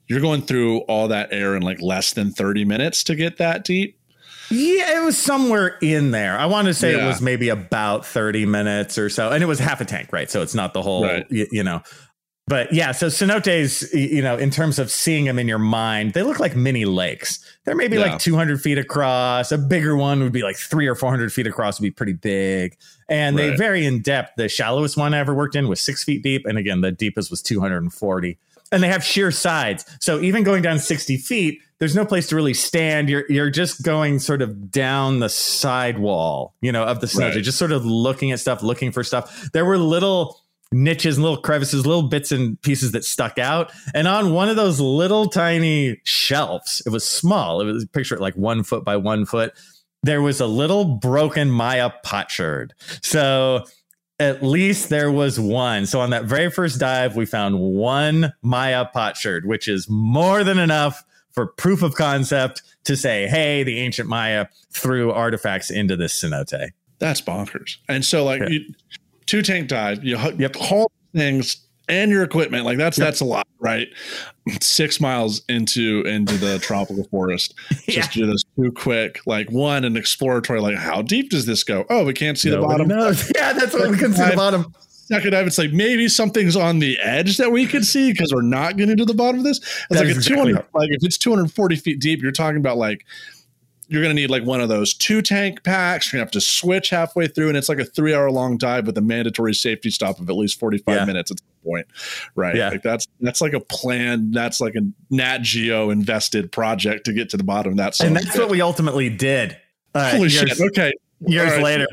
[0.07, 3.63] you're going through all that air in like less than 30 minutes to get that
[3.63, 3.97] deep
[4.49, 6.37] Yeah, it was somewhere in there.
[6.37, 7.05] I want to say Yeah.
[7.05, 9.29] it was maybe about 30 minutes or so.
[9.29, 10.29] And it was half a tank, right?
[10.29, 11.25] So it's not the whole, Right.
[11.29, 11.81] you, you know.
[12.47, 16.21] But yeah, so cenotes, you know, in terms of seeing them in your mind, they
[16.23, 17.39] look like mini lakes.
[17.63, 18.01] They're maybe Yeah.
[18.11, 19.53] like 200 feet across.
[19.53, 22.75] A bigger one would be like three or 400 feet across, would be pretty big.
[23.07, 24.33] And they vary in depth.
[24.35, 26.45] The shallowest one I ever worked in was six feet deep.
[26.45, 28.37] And again, the deepest was 240.
[28.71, 29.86] And they have sheer sides.
[29.99, 33.10] So even going down 60 feet, there's no place to really stand.
[33.10, 37.43] You're you're just going sort of down the sidewall, you know, of the cenote, Right.
[37.43, 39.49] just sort of looking at stuff, looking for stuff.
[39.51, 40.39] There were little
[40.71, 43.71] niches and little crevices, little bits and pieces that stuck out.
[43.93, 47.60] And on one of those little tiny shelves, it was small.
[47.62, 49.53] It was picture it like one foot by one foot.
[50.03, 52.71] There was a little broken Maya potsherd.
[53.01, 53.65] So
[54.21, 55.86] at least there was one.
[55.88, 60.60] So on that very first dive, we found one Maya potsherd, which is more than
[60.60, 66.13] enough for proof of concept to say, hey, the ancient Maya threw artifacts into this
[66.21, 66.69] cenote.
[66.99, 67.77] That's bonkers.
[67.89, 68.49] And so like Yeah.
[68.49, 68.73] you,
[69.25, 70.55] two tank dive, you hu- Yep.
[70.57, 71.57] haul things
[71.91, 72.65] and your equipment.
[72.65, 73.06] Like that's Yep.
[73.06, 73.88] that's a lot, right?
[74.60, 77.54] Six miles into into the tropical forest.
[77.88, 79.19] Just do this too quick.
[79.27, 80.60] Like one, an exploratory.
[80.62, 81.86] Like how deep does this go?
[81.89, 82.88] Oh, we can't see the bottom.
[82.88, 83.32] knows.
[83.36, 84.73] Yeah, that's what we can't see the bottom.
[84.89, 88.41] Second dive, it's like maybe something's on the edge that we could see because we're
[88.41, 89.58] not getting to the bottom of this.
[89.58, 92.77] It's That like a exactly 200, like if it's 240 feet deep, you're talking about
[92.77, 93.06] like
[93.91, 96.12] you're gonna need like one of those two tank packs.
[96.12, 98.88] You're gonna have to switch halfway through, and it's like a three hour long dive
[98.88, 101.06] with a mandatory safety stop of at least 45 Yeah.
[101.06, 101.88] minutes at some point.
[102.34, 102.56] Right.
[102.56, 102.69] Yeah.
[102.69, 104.32] Like that's that's like a plan.
[104.32, 107.99] That's like a Nat Geo invested project to get to the bottom of that.
[107.99, 109.58] And that's what we ultimately did.
[109.93, 110.62] Uh, Holy years, shit.
[110.62, 110.93] Okay.
[111.27, 111.62] years right.
[111.62, 111.88] later.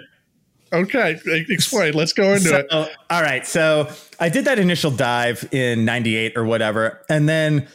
[0.73, 1.19] Okay.
[1.49, 1.95] Explain.
[1.95, 2.67] Let's go into So, it.
[3.11, 3.45] all right.
[3.45, 7.01] So I did that initial dive in 98 or whatever.
[7.09, 7.67] And then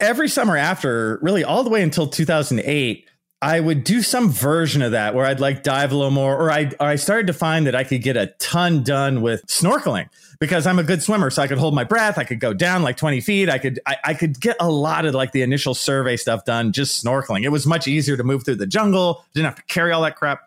[0.00, 3.04] every summer after, really all the way until 2008,
[3.40, 6.50] I would do some version of that where I'd like dive a little more, or
[6.50, 10.08] I, or I started to find that I could get a ton done with snorkeling
[10.40, 11.30] because I'm a good swimmer.
[11.30, 12.18] So I could hold my breath.
[12.18, 13.48] I could go down like 20 feet.
[13.48, 16.72] I could, I, I could get a lot of like the initial survey stuff done
[16.72, 17.44] just snorkeling.
[17.44, 19.24] It was much easier to move through the jungle.
[19.34, 20.40] Didn't have to carry all that crap.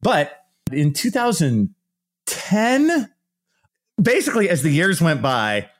[0.00, 3.10] But in 2010,
[4.00, 5.70] basically, as the years went by,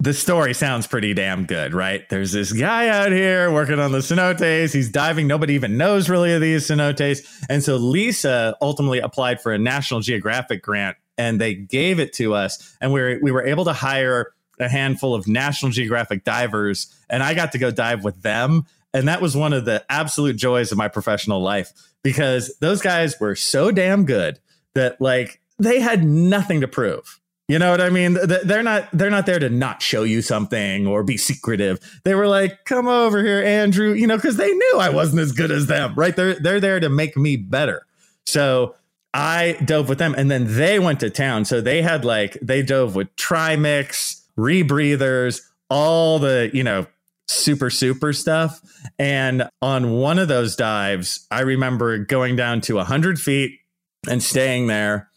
[0.00, 2.08] the story sounds pretty damn good, right?
[2.08, 4.72] There's this guy out here working on the cenotes.
[4.72, 5.26] He's diving.
[5.26, 7.26] Nobody even knows really of these cenotes.
[7.48, 12.34] And so Lisa ultimately applied for a National Geographic grant and they gave it to
[12.34, 12.76] us.
[12.80, 16.94] And we were, we were able to hire a handful of National Geographic divers.
[17.10, 18.66] And I got to go dive with them.
[18.94, 21.72] And that was one of the absolute joys of my professional life
[22.04, 24.38] because those guys were so damn good
[24.74, 27.20] that like they had nothing to prove.
[27.48, 28.18] You know what I mean?
[28.44, 31.80] They're not they're not there to not show you something or be secretive.
[32.04, 35.32] They were like, "Come over here, Andrew," you know, because they knew I wasn't as
[35.32, 36.14] good as them, right?
[36.14, 37.86] They're they're there to make me better.
[38.26, 38.74] So
[39.14, 41.46] I dove with them, and then they went to town.
[41.46, 46.86] So they had like they dove with Trimix, rebreathers, all the you know
[47.28, 48.60] super super stuff.
[48.98, 53.58] And on one of those dives, I remember going down to hundred feet
[54.06, 55.08] and staying there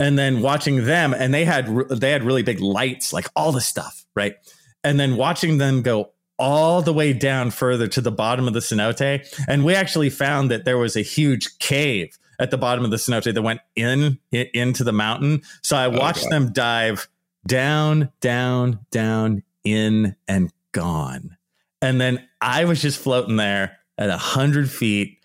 [0.00, 3.60] and then watching them and they had they had really big lights like all the
[3.60, 4.34] stuff right?
[4.82, 8.60] And then watching them go all the way down further to the bottom of the
[8.60, 12.90] cenote and we actually found that there was a huge cave at the bottom of
[12.90, 15.42] the cenote that went in, into the mountain.
[15.62, 16.32] So i oh, watched God.
[16.32, 17.08] them dive
[17.46, 21.36] down down down in and gone.
[21.82, 25.18] And then i was just floating there at a hundred feet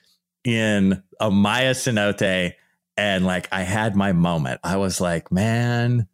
[0.43, 2.53] in a maya cenote
[2.97, 4.59] and like I had my moment.
[4.63, 6.07] I was like, man,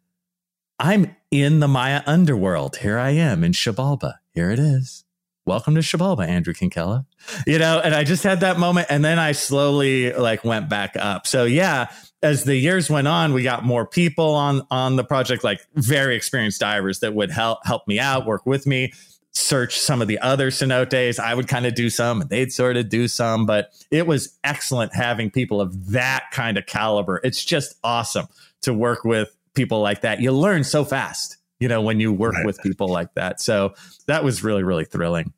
[0.78, 2.76] I'm in the Maya underworld.
[2.76, 4.14] Here I am in Xibalba.
[4.32, 5.04] Here it is.
[5.46, 7.06] Welcome to Xibalba, Andrew Kinkella.
[7.46, 10.96] You know, and I just had that moment and then I slowly like went back
[10.96, 11.26] up.
[11.26, 11.90] So yeah,
[12.22, 16.14] as the years went on, we got more people on on the project, like very
[16.14, 18.92] experienced divers that would help help me out, work with me
[19.32, 21.18] search some of the other cenotes.
[21.18, 24.36] I would kind of do some and they'd sort of do some, but it was
[24.44, 27.20] excellent having people of that kind of caliber.
[27.22, 28.26] It's just awesome
[28.62, 30.20] to work with people like that.
[30.20, 32.46] You learn so fast, you know, when you work Right.
[32.46, 33.40] with people like that.
[33.40, 33.74] So
[34.06, 35.32] that was really, really thrilling.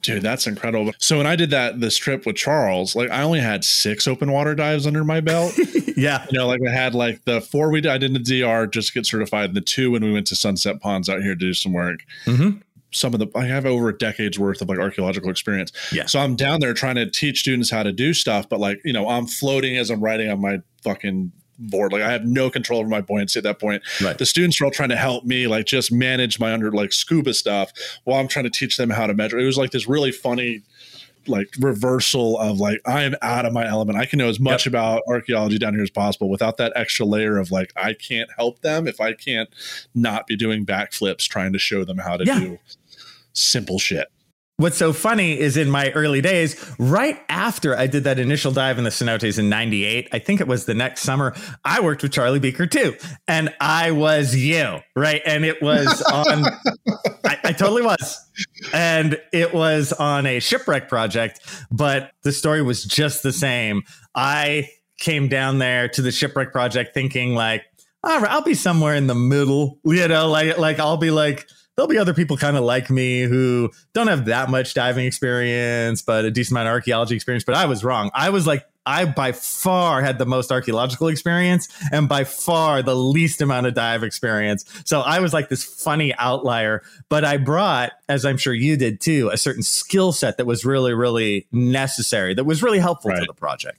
[0.00, 0.92] Dude, that's incredible.
[0.98, 4.30] So when I did that this trip with Charles, like I only had six open
[4.30, 5.58] water dives under my belt.
[5.96, 6.24] yeah.
[6.30, 8.68] you know, like I had like the four we did, I did in the DR
[8.68, 11.34] just to get certified, and the two when we went to Sunset Ponds out here
[11.34, 12.04] to do some work.
[12.26, 12.62] Mhm.
[12.90, 15.72] Some of the I have over a decade's worth of like archaeological experience.
[15.92, 16.06] Yeah.
[16.06, 18.92] So I'm down there trying to teach students how to do stuff, but like, you
[18.92, 21.92] know, I'm floating as I'm writing on my fucking board.
[21.92, 23.82] Like I have no control over my buoyancy at that point.
[24.02, 24.16] Right.
[24.16, 27.34] The students are all trying to help me like just manage my under like scuba
[27.34, 27.72] stuff
[28.04, 29.38] while I'm trying to teach them how to measure.
[29.38, 30.62] It was like this really funny
[31.26, 33.98] like reversal of like I am out of my element.
[33.98, 34.72] I can know as much Yep.
[34.72, 38.60] about archaeology down here as possible without that extra layer of like I can't help
[38.62, 39.48] them if I can't
[39.94, 42.38] not be doing backflips trying to show them how to Yeah.
[42.40, 42.58] do
[43.32, 44.08] simple shit.
[44.58, 48.76] What's so funny is in my early days, right after I did that initial dive
[48.76, 52.10] in the cenotes in 98, I think it was the next summer, I worked with
[52.10, 52.96] Charlie Beeker too.
[53.28, 55.22] And I was you, right?
[55.24, 56.44] And it was on,
[57.24, 58.18] I, I totally was.
[58.74, 61.38] And it was on a shipwreck project,
[61.70, 63.82] but the story was just the same.
[64.16, 67.62] I came down there to the shipwreck project thinking like,
[68.02, 71.48] all right, I'll be somewhere in the middle, you know, like, like I'll be like,
[71.78, 76.02] there'll be other people kind of like me who don't have that much diving experience,
[76.02, 77.44] but a decent amount of archaeology experience.
[77.44, 78.10] But I was wrong.
[78.14, 82.96] I was like, I by far had the most archaeological experience and by far the
[82.96, 84.64] least amount of dive experience.
[84.86, 89.00] So I was like this funny outlier, but I brought, as I'm sure you did
[89.00, 93.24] too, a certain skill set that was really, really necessary, that was really helpful to
[93.24, 93.78] the project.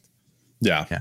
[0.62, 0.86] Yeah.
[0.90, 1.00] Yeah.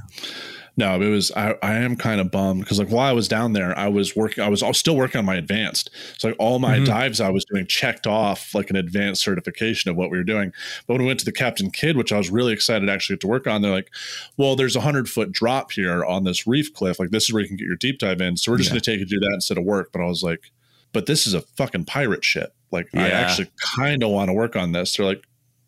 [0.79, 1.33] No, it was.
[1.33, 4.15] I, I am kind of bummed because like while I was down there, I was
[4.15, 4.45] working.
[4.45, 5.91] I was still working on my advanced.
[6.19, 6.87] So like all my Mhm.
[6.87, 10.53] dives I was doing checked off like an advanced certification of what we were doing.
[10.87, 13.17] But when we went to the Captain Kidd, which I was really excited to actually
[13.17, 13.91] get to work on, they're like,
[14.37, 17.01] "Well, there's a hundred foot drop here on this reef cliff.
[17.01, 18.37] Like this is where you can get your deep dive in.
[18.37, 18.75] So we're just Yeah.
[18.75, 20.53] going to take you to do that instead of work." But I was like,
[20.93, 22.55] "But this is a fucking pirate ship.
[22.71, 25.25] Like I actually kind of want to work on this." They're like,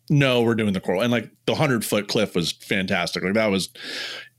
[0.09, 0.99] no, we're doing the coral.
[1.01, 3.23] And like the hundred foot cliff was fantastic.
[3.23, 3.69] Like that was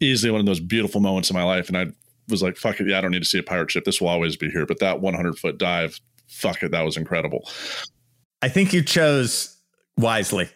[0.03, 1.69] easily one of those beautiful moments in my life.
[1.69, 1.87] And I
[2.29, 2.89] was like, fuck it.
[2.89, 3.85] Yeah, I don't need to see a pirate ship.
[3.85, 4.67] This will always be here.
[4.67, 6.71] But that 100 foot dive, fuck it.
[6.71, 7.49] That was incredible.
[8.41, 9.57] I think you chose
[9.97, 10.49] wisely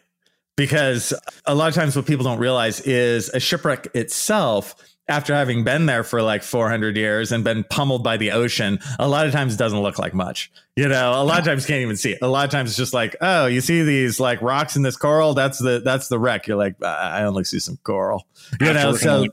[0.57, 1.13] because
[1.45, 4.75] a lot of times what people don't realize is a shipwreck itself
[5.09, 9.09] after having been there for like 400 years and been pummeled by the ocean a
[9.09, 10.51] lot of times it doesn't look like much.
[10.77, 12.19] You know a lot of times can't even see it.
[12.23, 14.97] A lot of times it's just like oh you see these like rocks in this
[14.97, 15.35] coral?
[15.35, 16.47] That's the that's the wreck.
[16.47, 18.27] You're like i only see some coral.
[18.61, 19.27] You know so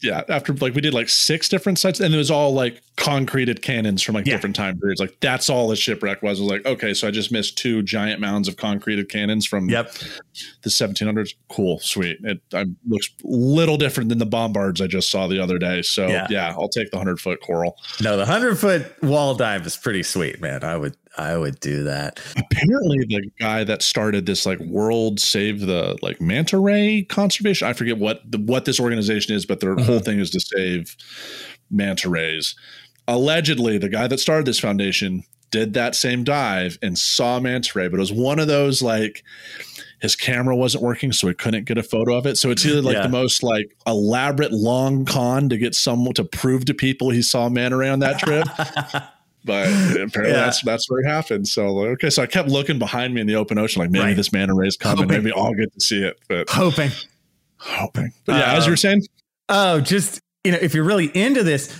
[0.00, 3.62] yeah, after like we did like six different sites, and it was all like concreted
[3.62, 4.34] cannons from like Yeah.
[4.34, 5.00] different time periods.
[5.00, 6.38] Like that's all the shipwreck was.
[6.38, 9.68] It was like okay, so I just missed two giant mounds of concreted cannons from
[9.68, 9.92] yep
[10.62, 11.30] the 1700s.
[11.48, 12.18] Cool, sweet.
[12.24, 15.82] It I, looks little different than the bombards I just saw the other day.
[15.82, 16.26] So Yeah.
[16.30, 17.76] yeah, I'll take the hundred foot coral.
[18.02, 21.82] no the 100 foot wall dive is pretty sweet man i would i would do
[21.84, 22.20] that.
[22.36, 27.72] Apparently the guy that started this like world save the like manta ray conservation i
[27.72, 29.84] forget what the, what this organization is but their uh-huh.
[29.84, 30.96] whole thing is to save
[31.70, 32.54] manta rays.
[33.08, 37.78] Allegedly the guy that started this foundation did that same dive and saw a manta
[37.78, 39.22] ray but it was one of those like
[40.00, 42.36] his camera wasn't working so he couldn't get a photo of it.
[42.36, 43.04] So it's either like Yeah.
[43.04, 47.46] the most like elaborate long con to get someone to prove to people he saw
[47.46, 48.46] a manta ray on that trip
[49.46, 50.44] but apparently Yeah.
[50.44, 51.48] that's that's where it happened.
[51.48, 54.16] So okay, so I kept looking behind me in the open ocean, like maybe Right.
[54.16, 55.22] this manta ray is coming, Hoping.
[55.24, 56.18] maybe I'll get to see it.
[56.28, 56.90] But hoping
[57.58, 59.02] hoping, but yeah, as you Um, were saying,
[59.48, 61.72] Oh, just you know, if you're really into this,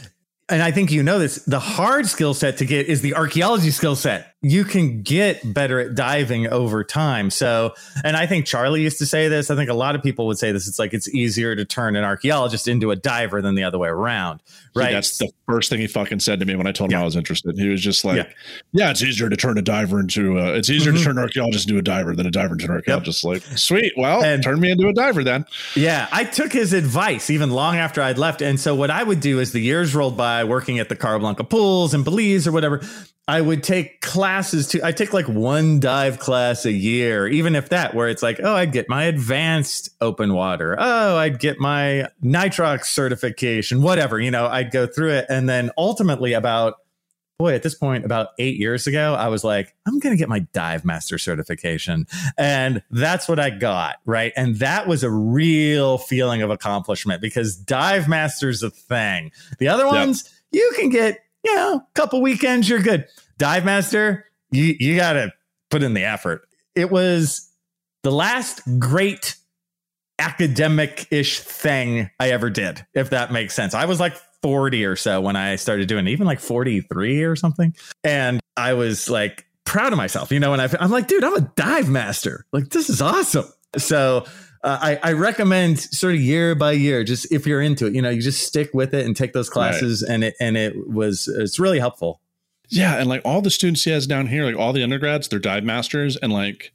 [0.49, 3.71] and I think you know this, the hard skill set to get is the archaeology
[3.71, 4.33] skill set.
[4.49, 7.31] You can get better at diving over time.
[7.31, 9.51] So, and I think Charlie used to say this.
[9.51, 10.69] I think a lot of people would say this.
[10.69, 13.89] It's like it's easier to turn an archaeologist into a diver than the other way
[13.89, 14.41] around,
[14.75, 14.93] right?
[14.93, 17.03] that's the first thing he fucking said to me when I told him Yeah.
[17.03, 17.59] I was interested.
[17.59, 18.27] He was just like, Yeah.
[18.73, 20.99] "Yeah, it's easier to turn a diver into a, it's easier Mhm.
[20.99, 23.95] to turn an archaeologist into a diver than a diver into an archaeologist." Like, sweet,
[23.97, 25.45] well, And- turn me into a diver then.
[25.75, 28.43] Yeah, I took his advice even long after I'd left.
[28.43, 31.49] And so what I would do as the years rolled by working at the Carablanca
[31.49, 32.81] pools and Belize or whatever,
[33.29, 37.69] I would take classes to I take like one dive class a year, even if
[37.71, 40.77] that where it's like, oh, I'd get my advanced open water.
[40.79, 45.71] Oh, I'd get my nitrox certification, whatever, you know, I'd go through it and then
[45.77, 46.77] ultimately about
[47.39, 50.29] boy, at this point, about eight years ago, I was like, I'm going to get
[50.29, 52.07] my dive master certification.
[52.39, 53.97] And that's what I got.
[54.07, 54.33] Right.
[54.37, 59.33] And that was a real feeling of accomplishment because dive master's a thing.
[59.59, 63.07] The other ones, you can get, you know, a couple weekends, you're good.
[63.39, 65.33] Dive master, you, you got to
[65.71, 66.47] put in the effort.
[66.75, 67.51] It was
[68.03, 69.37] the last great
[70.19, 73.75] academic ish thing I ever did, if that makes sense.
[73.75, 77.37] I was like 40 or so when I started doing it, even like 43 or
[77.37, 77.75] something.
[78.05, 81.35] And I was like proud of myself, you know, and I, I'm like, dude, I'm
[81.35, 82.47] a dive master.
[82.53, 83.47] Like, this is awesome.
[83.77, 84.25] So,
[84.63, 88.03] uh, I, I recommend sort of year by year, just if you're into it, you
[88.03, 91.29] know, you just stick with it and take those classes, and it and it was
[91.29, 92.21] it's really helpful.
[92.69, 95.39] Yeah, and like all the students he has down here, like all the undergrads, they're
[95.39, 96.73] dive masters, and like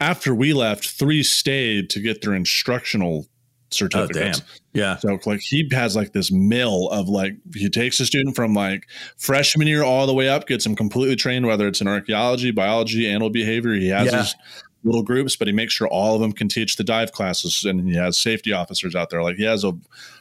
[0.00, 3.30] after we left, three stayed to get their instructional oh,
[3.70, 4.42] certificates.
[4.72, 8.54] yeah, So like he has like this mill of like he takes a student from
[8.54, 8.86] like
[9.18, 13.08] freshman year all the way up, gets him completely trained, whether it's in archaeology, biology,
[13.08, 13.74] animal behavior.
[13.74, 14.18] He has Yeah.
[14.18, 14.34] his
[14.82, 17.88] little groups, but he makes sure all of them can teach the dive classes, and
[17.88, 19.22] he has safety officers out there.
[19.22, 19.72] Like he has a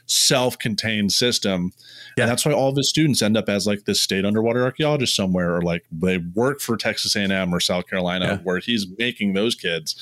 [0.05, 1.71] self-contained system,
[2.17, 2.23] Yeah.
[2.23, 5.15] and that's why all of his students end up as like this state underwater archaeologist
[5.15, 8.37] somewhere, or like they work for Texas A&M or South Carolina, Yeah.
[8.43, 9.95] where he's making those kids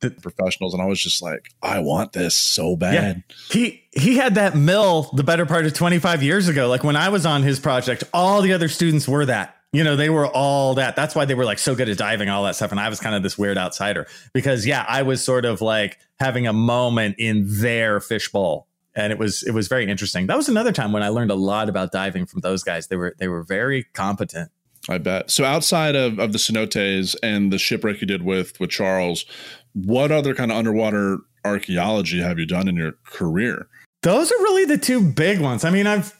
[0.00, 0.74] The- professionals.
[0.74, 3.22] And I was just like, I want this so bad.
[3.50, 6.68] He he had that mill the better part of 25 years ago.
[6.68, 9.54] Like when I was on his project, all the other students were that.
[9.74, 10.96] You know, they were all that.
[10.96, 12.72] That's why they were like so good at diving, all that stuff.
[12.72, 15.98] And I was kind of this weird outsider because yeah, I was sort of like
[16.20, 18.66] having a moment in their fishbowl.
[18.94, 20.26] And it was it was very interesting.
[20.26, 22.88] That was another time when I learned a lot about diving from those guys.
[22.88, 24.50] They were they were very competent.
[24.88, 25.30] I bet.
[25.30, 29.24] So outside of, of the cenotes and the shipwreck you did with with Charles,
[29.72, 33.68] what other kind of underwater archaeology have you done in your career?
[34.02, 35.64] Those are really the two big ones.
[35.64, 36.18] I mean, I've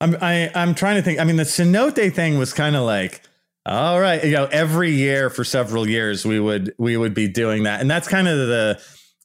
[0.00, 1.18] I'm I, I'm trying to think.
[1.18, 3.22] I mean, the cenote thing was kind of like,
[3.66, 7.64] all right, you know, every year for several years we would we would be doing
[7.64, 8.80] that, and that's kind of the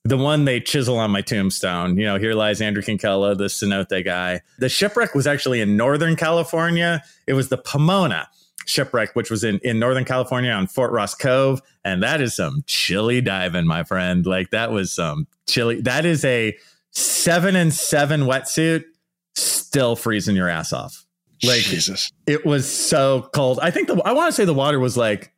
[0.06, 1.98] the one they chisel on my tombstone.
[1.98, 4.42] You know, here lies Andrew Kinkella, the cenote guy.
[4.60, 7.04] The shipwreck was actually in Northern California.
[7.28, 8.30] It was the Pomona
[8.68, 12.64] shipwreck, which was in in Northern California on Fort Ross Cove, and that is some
[12.68, 14.26] chilly diving, my friend.
[14.26, 15.82] Like that was some chilly.
[15.82, 16.56] That is a
[16.92, 18.86] seven and seven wetsuit,
[19.34, 21.04] still freezing your ass off.
[21.44, 22.12] Like Jesus.
[22.28, 23.60] it was so cold.
[23.62, 25.34] I think the I want to say the water was like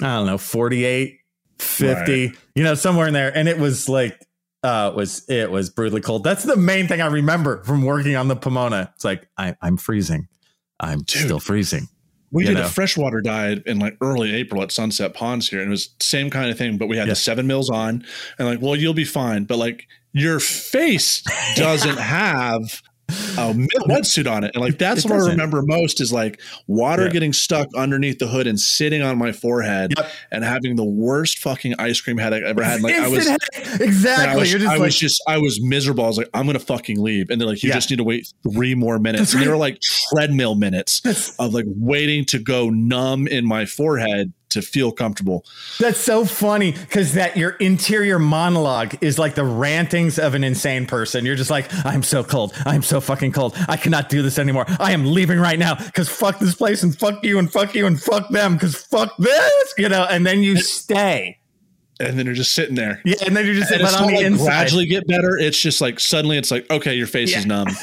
[0.00, 1.19] I don't know, 48,
[1.60, 4.20] 50, you know, somewhere in there and it was like
[4.62, 6.24] uh it was it was brutally cold.
[6.24, 8.90] That's the main thing I remember from working on the Pomona.
[8.94, 10.28] It's like I I'm freezing.
[10.78, 11.24] I'm Dude.
[11.24, 11.88] still freezing.
[12.32, 12.62] We did know.
[12.62, 16.30] a freshwater dive in like early April at Sunset Ponds here, and it was same
[16.30, 16.78] kind of thing.
[16.78, 17.12] But we had Yeah.
[17.14, 18.04] the seven mils on,
[18.38, 19.44] and like, well, you'll be fine.
[19.44, 21.22] But like, your face
[21.56, 22.82] doesn't have
[23.38, 25.32] a mil- wetsuit on it, and like that's It what I doesn't.
[25.32, 27.10] remember most is like water Yeah.
[27.12, 30.10] getting stuck underneath the hood and sitting on my forehead, Yep.
[30.32, 32.80] and having the worst fucking ice cream headache I ever had.
[32.82, 33.26] Like I was.
[33.80, 34.26] Exactly.
[34.28, 36.04] I was, You're just I like was just, I was miserable.
[36.04, 37.76] I was like, I'm gonna fucking leave, and they're like, you Yeah.
[37.76, 39.32] just need to wait three more minutes.
[39.34, 43.66] And they were like treadmill minutes That's- of like waiting to go numb in my
[43.66, 45.44] forehead to feel comfortable.
[45.78, 50.86] That's so funny because that your interior monologue is like the rantings of an insane
[50.86, 51.24] person.
[51.24, 52.52] You're just like, I'm so cold.
[52.66, 53.56] I'm so fucking cold.
[53.68, 54.66] I cannot do this anymore.
[54.78, 57.86] I am leaving right now because fuck this place and fuck you and fuck you
[57.86, 60.06] and fuck them because fuck this, you know.
[60.10, 61.38] And then you stay,
[62.00, 63.00] And then you're just sitting there.
[63.04, 63.16] yeah.
[63.26, 65.36] And then you're just, it's on the like inside, gradually get better.
[65.38, 67.68] It's just like suddenly it's like, okay, your face is numb.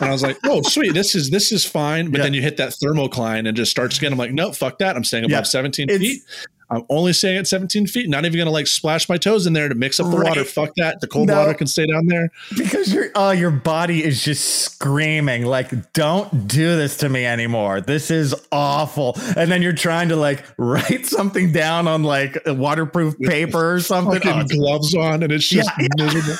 [0.00, 0.94] And I was like, oh, sweet.
[0.94, 2.10] This is this is fine.
[2.10, 2.24] But Yeah.
[2.24, 4.12] then you hit that thermocline and just starts again.
[4.12, 4.96] I'm like, no, fuck that.
[4.96, 5.42] I'm staying above Yeah.
[5.42, 6.22] 17 It's- feet.
[6.68, 8.08] I'm only staying at 17 feet.
[8.10, 10.30] Not even gonna like splash my toes in there to mix up the Right.
[10.30, 10.42] water.
[10.44, 11.00] Fuck that.
[11.00, 11.36] The cold No.
[11.38, 12.32] water can stay down there.
[12.56, 17.80] because your uh, your body is just screaming like, don't do this to me anymore.
[17.80, 19.16] This is awful.
[19.36, 24.20] And then you're trying to like write something down on like waterproof paper or something.
[24.24, 25.86] Oh, gloves on, and it's just Yeah.
[25.96, 26.34] miserable.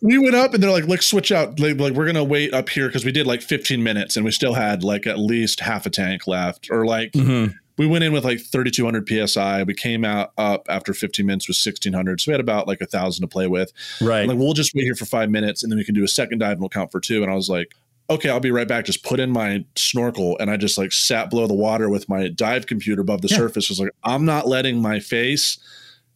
[0.00, 1.58] We went up and they're like, let's switch out.
[1.60, 4.30] Like, like, we're gonna wait up here because we did like 15 minutes and we
[4.30, 6.68] still had like at least half a tank left.
[6.70, 7.54] Or like Mhm.
[7.78, 9.62] we went in with like 3200 psi.
[9.62, 12.20] We came out up after 15 minutes with 1600.
[12.20, 13.72] So we had about like a thousand to play with.
[14.00, 14.28] Right.
[14.28, 16.38] Like, we'll just wait here for five minutes and then we can do a second
[16.38, 17.22] dive and we'll count for two.
[17.22, 17.74] And I was like,
[18.10, 18.84] okay, I'll be right back.
[18.84, 20.36] Just put in my snorkel.
[20.38, 23.38] And I just like sat below the water with my dive computer above the Yeah.
[23.38, 23.68] surface.
[23.70, 25.58] was like, I'm not letting my face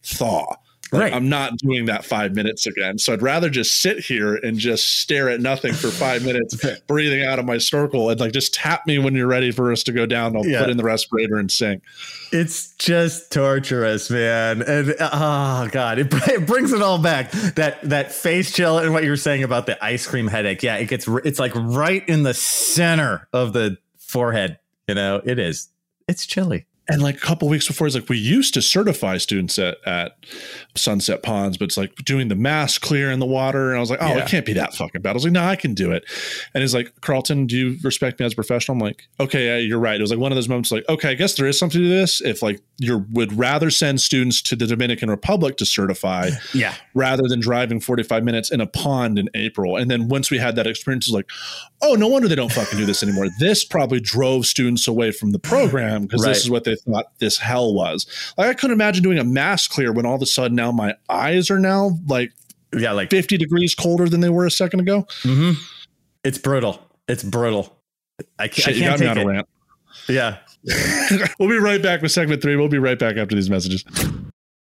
[0.05, 0.57] thaw.
[0.93, 1.13] Like, Right.
[1.15, 2.99] I'm not doing that five minutes again.
[2.99, 7.25] So I'd rather just sit here and just stare at nothing for five minutes, breathing
[7.25, 9.93] out of my snorkel and like just tap me when you're ready for us to
[9.93, 10.37] go down.
[10.37, 10.61] I'll Yeah.
[10.61, 11.83] put in the respirator and sink.
[12.33, 14.63] It's just torturous, man.
[14.63, 17.31] And oh god, it, it brings it all back.
[17.57, 20.63] That that face chill and what you were saying about the ice cream headache.
[20.63, 24.59] Yeah, it gets it's like right in the center of the forehead.
[24.87, 25.69] You know, it is.
[26.07, 26.67] It's chilly.
[26.91, 30.17] And like a couple weeks before, he's like, we used to certify students at, at
[30.75, 33.69] Sunset Ponds, but it's like doing the mass clear in the water.
[33.71, 34.19] And I was like, oh, Yeah.
[34.25, 35.11] it can't be that fucking bad.
[35.11, 36.05] I was like, no, I can do it.
[36.55, 38.75] And he's like, Carlton, do you respect me as a professional?
[38.77, 39.97] I'm like, okay, yeah, you're right.
[39.97, 41.89] It was like one of those moments like, okay, I guess there is something to
[41.89, 42.21] this.
[42.23, 46.75] If like you would rather send students to the Dominican Republic to certify Yeah.
[46.95, 49.77] rather than driving 45 minutes in a pond in April.
[49.77, 51.29] And then once we had that experience, it's like,
[51.83, 53.27] oh, no wonder they don't fucking do this anymore.
[53.39, 56.31] This probably drove students away from the program because Right.
[56.31, 58.07] this is what they thought this hell was.
[58.37, 60.95] Like, I couldn't imagine doing a mass clear when all of a sudden now my
[61.09, 62.33] eyes are now like
[62.77, 65.03] Yeah, like 50 degrees colder than they were a second ago.
[65.23, 65.61] Mm-hmm.
[66.25, 66.81] it's brutal.
[67.09, 67.77] It's brutal.
[68.39, 69.47] I, Shit, I can't me take it.
[70.09, 70.39] Yeah.
[71.39, 72.57] we'll be right back with segment three.
[72.57, 73.85] We'll be right back after these messages.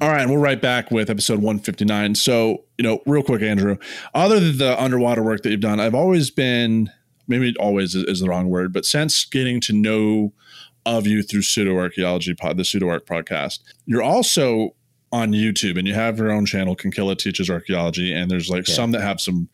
[0.00, 2.14] All right, and we're right back with episode 159.
[2.14, 3.76] So, you know, real quick, Andrew,
[4.14, 6.90] other than the underwater work that you've done, I've always been,
[7.26, 10.32] maybe always is, is the wrong word, but since getting to know
[10.86, 14.76] of you through pseudo archaeology pod, the pseudo arc podcast, you're also
[15.10, 18.74] on YouTube and you have your own channel, Kinkella Teaches Archaeology, and there's like yeah.
[18.74, 19.48] some that have some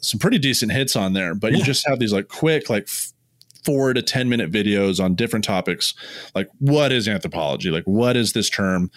[0.00, 1.58] some pretty decent hits on there, but yeah.
[1.58, 3.12] you just have these like quick, like f-
[3.64, 5.92] four to 10 minute videos on different topics
[6.34, 8.90] like what is anthropology like what is this term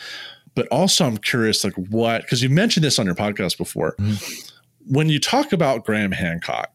[0.55, 3.95] but also I'm curious, like what because you mentioned this on your podcast before.
[3.97, 4.93] Mm-hmm.
[4.93, 6.71] When you talk about Graham Hancock,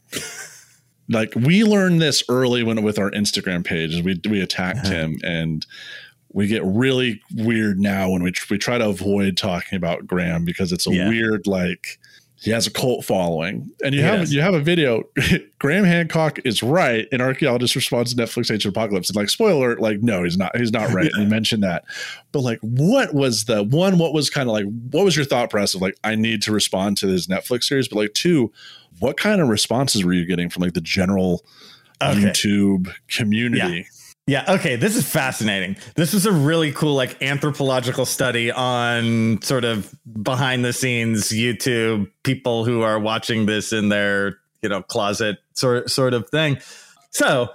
[1.08, 4.94] like we learned this early when with our Instagram page, we we attacked uh-huh.
[4.94, 5.66] him, and
[6.32, 10.72] we get really weird now when we we try to avoid talking about Graham because
[10.72, 11.08] it's a yeah.
[11.08, 11.98] weird like
[12.38, 13.70] he has a cult following.
[13.82, 15.04] And you have you have a video.
[15.58, 19.08] Graham Hancock is right, and archaeologist responds to Netflix Ancient Apocalypse.
[19.08, 20.54] And like spoiler, alert, like no, he's not.
[20.56, 21.10] He's not right.
[21.14, 21.22] yeah.
[21.22, 21.84] You mentioned that,
[22.32, 23.98] but like, what was the one?
[23.98, 24.66] What was kind of like?
[24.90, 25.96] What was your thought process of like?
[26.04, 28.52] I need to respond to this Netflix series, but like two,
[28.98, 31.42] what kind of responses were you getting from like the general
[32.02, 32.20] okay.
[32.20, 33.76] YouTube community?
[33.76, 33.95] Yeah.
[34.26, 34.44] Yeah.
[34.54, 34.76] Okay.
[34.76, 35.76] This is fascinating.
[35.94, 42.10] This is a really cool, like, anthropological study on sort of behind the scenes YouTube
[42.24, 46.58] people who are watching this in their, you know, closet sort sort of thing.
[47.10, 47.50] So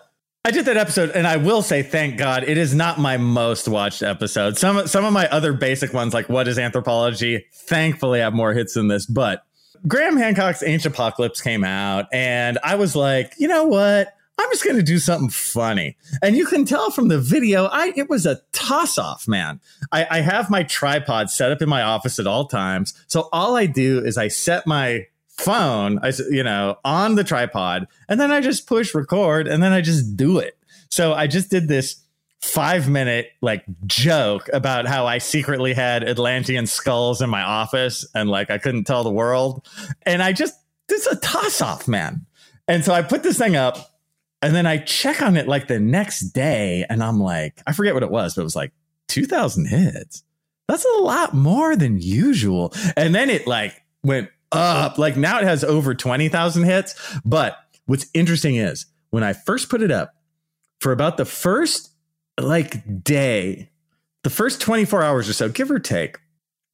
[0.45, 3.67] I did that episode, and I will say, thank God, it is not my most
[3.67, 4.57] watched episode.
[4.57, 8.73] Some some of my other basic ones, like what is anthropology, thankfully have more hits
[8.73, 9.05] than this.
[9.05, 9.43] But
[9.87, 14.15] Graham Hancock's Ancient Apocalypse came out, and I was like, you know what?
[14.41, 15.97] I'm just going to do something funny.
[16.23, 19.59] And you can tell from the video, I it was a toss off, man.
[19.91, 22.93] I, I have my tripod set up in my office at all times.
[23.07, 27.87] So all I do is I set my phone, I you know, on the tripod,
[28.09, 30.57] and then I just push record, and then I just do it.
[30.89, 31.97] So I just did this
[32.41, 38.27] five minute like joke about how I secretly had Atlantean skulls in my office, and
[38.27, 39.67] like I couldn't tell the world,
[40.03, 40.55] and I just
[40.87, 42.25] this is a toss off, man.
[42.67, 43.90] And so I put this thing up
[44.41, 47.93] and then I check on it like the next day and I'm like, I forget
[47.93, 48.71] what it was, but it was like
[49.07, 50.23] 2000 hits.
[50.67, 52.73] That's a lot more than usual.
[52.95, 54.97] And then it like went up.
[54.97, 57.19] Like now it has over 20,000 hits.
[57.23, 60.15] But what's interesting is when I first put it up
[60.79, 61.91] for about the first
[62.39, 63.69] like day,
[64.23, 66.17] the first 24 hours or so, give or take,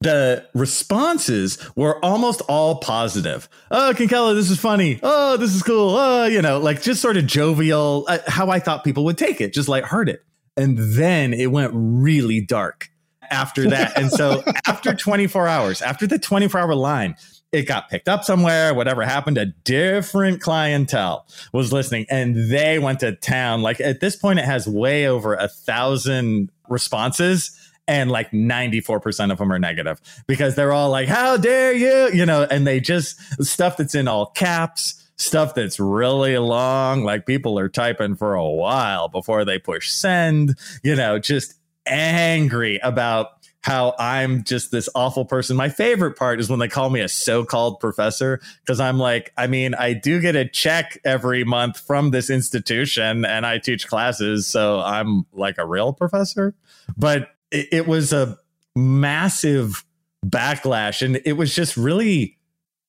[0.00, 3.48] the responses were almost all positive.
[3.70, 5.00] Oh, Kinkella, this is funny.
[5.02, 5.96] Oh, this is cool.
[5.96, 9.40] Oh, you know, like just sort of jovial, uh, how I thought people would take
[9.40, 10.20] it, just lighthearted.
[10.56, 12.90] And then it went really dark
[13.30, 13.98] after that.
[13.98, 17.16] and so after 24 hours, after the 24 hour line,
[17.50, 23.00] it got picked up somewhere, whatever happened, a different clientele was listening and they went
[23.00, 23.62] to town.
[23.62, 27.56] Like at this point, it has way over a thousand responses
[27.88, 32.10] and like 94% of them are negative because they're all like, how dare you?
[32.16, 37.02] You know, and they just stuff that's in all caps, stuff that's really long.
[37.02, 41.54] Like people are typing for a while before they push send, you know, just
[41.86, 43.28] angry about
[43.62, 45.56] how I'm just this awful person.
[45.56, 49.32] My favorite part is when they call me a so called professor because I'm like,
[49.36, 53.88] I mean, I do get a check every month from this institution and I teach
[53.88, 54.46] classes.
[54.46, 56.54] So I'm like a real professor.
[56.96, 58.38] But it, it was a
[58.76, 59.84] massive
[60.24, 62.36] backlash and it was just really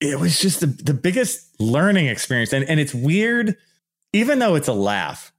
[0.01, 2.53] it was just the, the biggest learning experience.
[2.53, 3.57] And, and it's weird
[4.13, 5.31] even though it's a laugh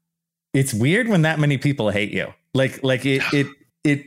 [0.53, 2.33] it's weird when that many people hate you.
[2.55, 3.47] Like like it it
[3.85, 4.07] it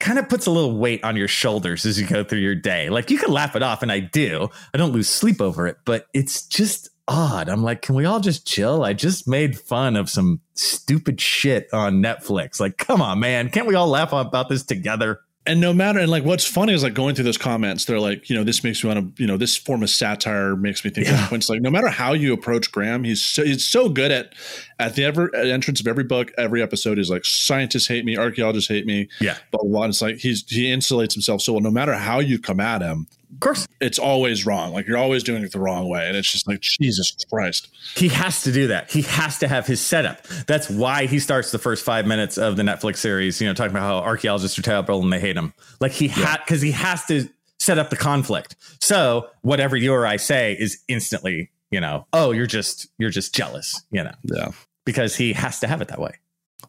[0.00, 2.90] kind of puts a little weight on your shoulders as you go through your day.
[2.90, 4.48] Like you can laugh it off and i do.
[4.74, 7.48] I don't lose sleep over it but it's just odd.
[7.48, 8.84] I'm like can we all just chill?
[8.84, 12.60] I just made fun of some stupid shit on netflix.
[12.60, 13.50] Like come on man.
[13.50, 15.20] Can't we all laugh about this together?
[15.44, 18.30] And no matter and like what's funny is like going through those comments they're like
[18.30, 20.90] you know this makes me want to you know this form of satire makes me
[20.90, 21.20] think yeah.
[21.20, 24.34] of points like no matter how you approach graham he's so he's so good at
[24.78, 26.98] at the ever entrance of every book every episode.
[26.98, 29.08] Is like scientists hate me archaeologists hate me.
[29.20, 29.36] Yeah.
[29.50, 32.60] But blah, it's like he's he insulates himself so well no matter how you come
[32.60, 33.66] at him of course.
[33.80, 34.72] It's always wrong.
[34.72, 36.06] Like you're always doing it the wrong way.
[36.06, 37.68] And it's just like jesus christ.
[37.96, 38.90] He has to do that.
[38.90, 40.26] He has to have his setup.
[40.46, 43.72] That's why he starts the first five minutes of the netflix series you know talking
[43.72, 45.54] about how archaeologists are terrible and they hate him.
[45.80, 47.28] Like he had because he has to
[47.58, 48.56] set up the conflict.
[48.80, 53.34] So whatever you or i say is instantly you know oh you're just you're just
[53.34, 54.14] jealous you know.
[54.24, 54.48] Yeah.
[54.84, 56.18] Because he has to have it that way.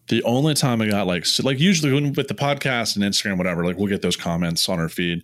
[0.08, 3.38] The only time I got like so, like usually when with the podcast and Instagram
[3.38, 5.24] whatever like we'll get those comments on our feed,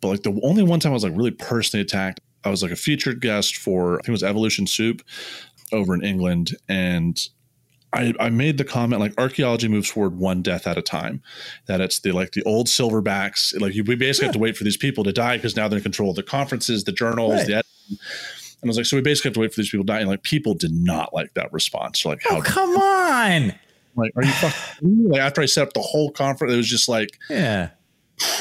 [0.00, 2.72] but like the only one time I was like really personally attacked, I was like
[2.72, 5.02] a featured guest for I think it was Evolution Soup
[5.72, 7.20] over in England, and
[7.92, 11.22] I, I made the comment like archaeology moves forward one death at a time.
[11.66, 13.58] That it's the like the old silverbacks.
[13.60, 15.78] Like you, we basically have to wait for these people to die because now they're
[15.78, 17.46] in control of the conferences, the journals, Right.
[17.46, 17.98] the editing.
[18.60, 20.00] And I was like, so we basically have to wait for these people to die.
[20.00, 22.04] And like people did not like that response.
[22.04, 23.54] Like, oh, how Oh, come on.
[23.96, 26.88] like are you fucking like after I set up the whole conference, it was just
[26.88, 27.70] like Yeah.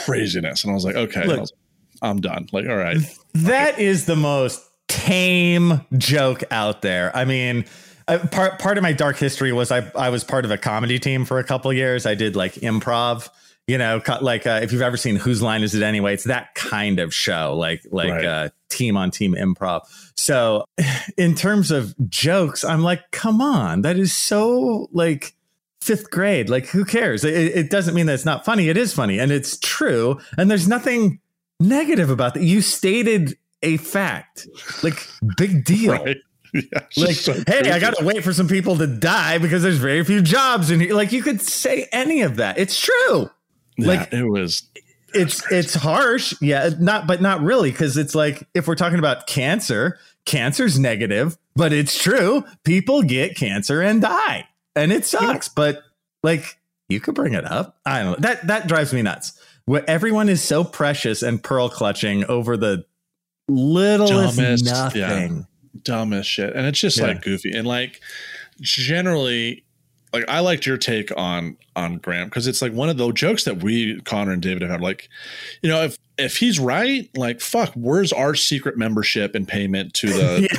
[0.05, 0.63] Craziness.
[0.63, 1.37] And I was like, okay, Look.
[1.37, 1.53] I was
[2.01, 2.47] I'm done.
[2.51, 2.97] Like, all right.
[3.33, 7.15] That is the most tame joke out there.
[7.15, 7.65] I mean,
[8.07, 10.99] uh, part part of my dark history was I I was part of a comedy
[10.99, 12.05] team for a couple years.
[12.05, 13.29] I did like improv.
[13.67, 16.13] You know, like uh, if you've ever seen Whose Line Is It Anyway?
[16.13, 18.25] It's that kind of show, like like Right.
[18.25, 19.81] uh, team on team improv.
[20.15, 20.63] So,
[21.17, 25.33] in terms of jokes, I'm like, come on, that is so like
[25.87, 26.49] fifth grade.
[26.49, 27.23] Like, who cares?
[27.23, 28.69] It, it doesn't mean that it's not funny.
[28.69, 30.19] It is funny, and it's true.
[30.37, 31.19] And there's nothing
[31.59, 32.43] negative about that.
[32.43, 34.47] You stated a fact.
[34.83, 35.07] Like,
[35.37, 35.93] big deal.
[35.93, 36.17] Right.
[36.53, 39.77] Yeah, Like, so hey, I got to wait for some people to die because there's
[39.77, 40.93] very few jobs in here.
[40.93, 42.57] Like, you could say any of that.
[42.57, 43.29] It's true.
[43.77, 44.63] Yeah, like- it was
[45.13, 49.27] It's it's harsh, yeah, not but not really because it's like if we're talking about
[49.27, 52.43] cancer, cancer's negative, but it's true.
[52.63, 54.45] People get cancer and die,
[54.77, 55.49] and it sucks.
[55.49, 55.83] But
[56.23, 56.57] like,
[56.89, 57.79] you could bring it up.
[57.85, 58.27] I don't know.
[58.27, 59.39] That that drives me nuts.
[59.65, 62.85] Where everyone is so precious and pearl clutching over the
[63.49, 65.45] littlest Dumbest, nothing.
[65.83, 66.55] dumb as shit.
[66.55, 67.07] And it's just Yeah.
[67.07, 67.51] like goofy.
[67.51, 67.99] And like
[68.61, 69.65] generally,
[70.13, 73.43] like I liked your take on on Graham because it's like one of the jokes
[73.43, 74.81] that we Connor and David have had.
[74.81, 75.09] Like,
[75.61, 80.07] you know, if if he's right, like fuck, where's our secret membership and payment to
[80.07, 80.47] the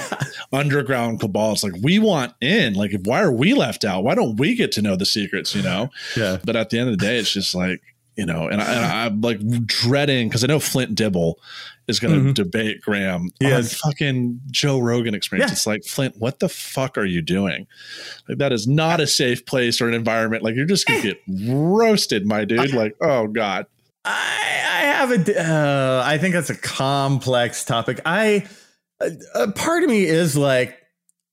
[0.53, 0.59] Yeah.
[0.59, 1.53] underground cabal?
[1.53, 2.75] It's like we want in.
[2.75, 4.05] Like, why are we left out?
[4.05, 5.55] Why don't we get to know the secrets?
[5.55, 5.89] You know.
[6.17, 6.39] Yeah.
[6.45, 7.81] But at the end of the day, it's just like
[8.19, 11.39] you know, and, I, I'm like dreading because I know Flint Dibble
[11.87, 12.35] is going to Mhm.
[12.35, 13.81] debate Graham Yes.
[13.83, 15.51] on fucking Joe Rogan experience.
[15.51, 15.55] Yeah.
[15.55, 17.67] It's like Flint, what the fuck are you doing?
[18.29, 20.43] Like that is not a safe place or an environment.
[20.43, 22.75] Like you're just gonna get roasted, my dude.
[22.75, 23.67] Like oh god,
[24.05, 25.41] I, I have a.
[25.41, 28.01] Uh, I think that's a complex topic.
[28.05, 28.47] I
[29.01, 30.77] a, a part of me is like,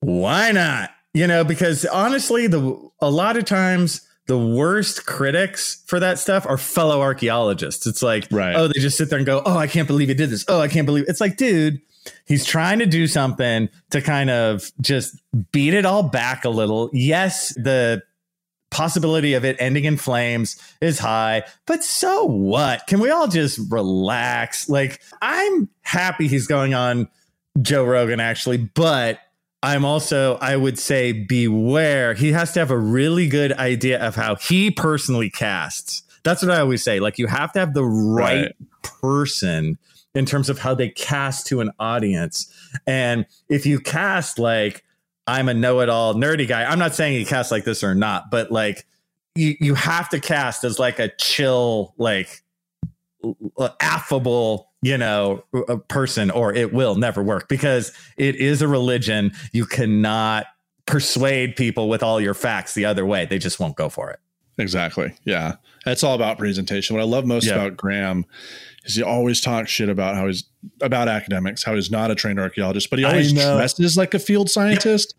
[0.02, 0.92] why not?
[1.14, 6.46] You know, because honestly, the a lot of times the worst critics for that stuff
[6.48, 7.86] are fellow archaeologists.
[7.86, 8.56] It's like, Right.
[8.56, 10.44] oh, they just sit there and go, oh, I can't believe he did this.
[10.48, 11.80] Oh, I can't believe it's like, dude.
[12.28, 15.20] He's trying to do something to kind of just
[15.52, 16.92] beat it all back a little.
[16.94, 18.04] Yes, the
[18.70, 22.86] possibility of it ending in flames is high, but so what?
[22.86, 24.70] Can we all just relax?
[24.70, 27.08] Like, I'm happy he's going on
[27.62, 29.18] Joe Rogan, actually, but
[29.66, 32.14] I'm also, I would say, beware.
[32.14, 36.04] He has to have a really good idea of how he personally casts.
[36.24, 37.00] That's what I always say.
[37.00, 38.56] Like, you have to have the right, Right.
[39.02, 39.80] person
[40.14, 42.48] in terms of how they cast to an audience.
[42.86, 44.84] And if you cast like,
[45.26, 46.64] I'm a know-it-all nerdy guy.
[46.64, 48.86] I'm not saying he casts like this or not, but like
[49.34, 52.44] you you have to cast as like a chill, like
[53.82, 59.32] affable, you know, a person, or it will never work because it is a religion.
[59.52, 60.46] You cannot
[60.86, 63.26] persuade people with all your facts the other way.
[63.26, 64.20] They just won't go for it.
[64.60, 65.16] exactly.
[65.24, 65.56] Yeah,
[65.88, 66.96] it's all about presentation.
[66.96, 67.56] What I love most Yeah.
[67.56, 68.26] about Graham
[68.84, 70.44] is he always talks shit about how he's
[70.82, 74.52] about academics, how he's not a trained archaeologist, but he always dresses like a field
[74.52, 75.16] scientist,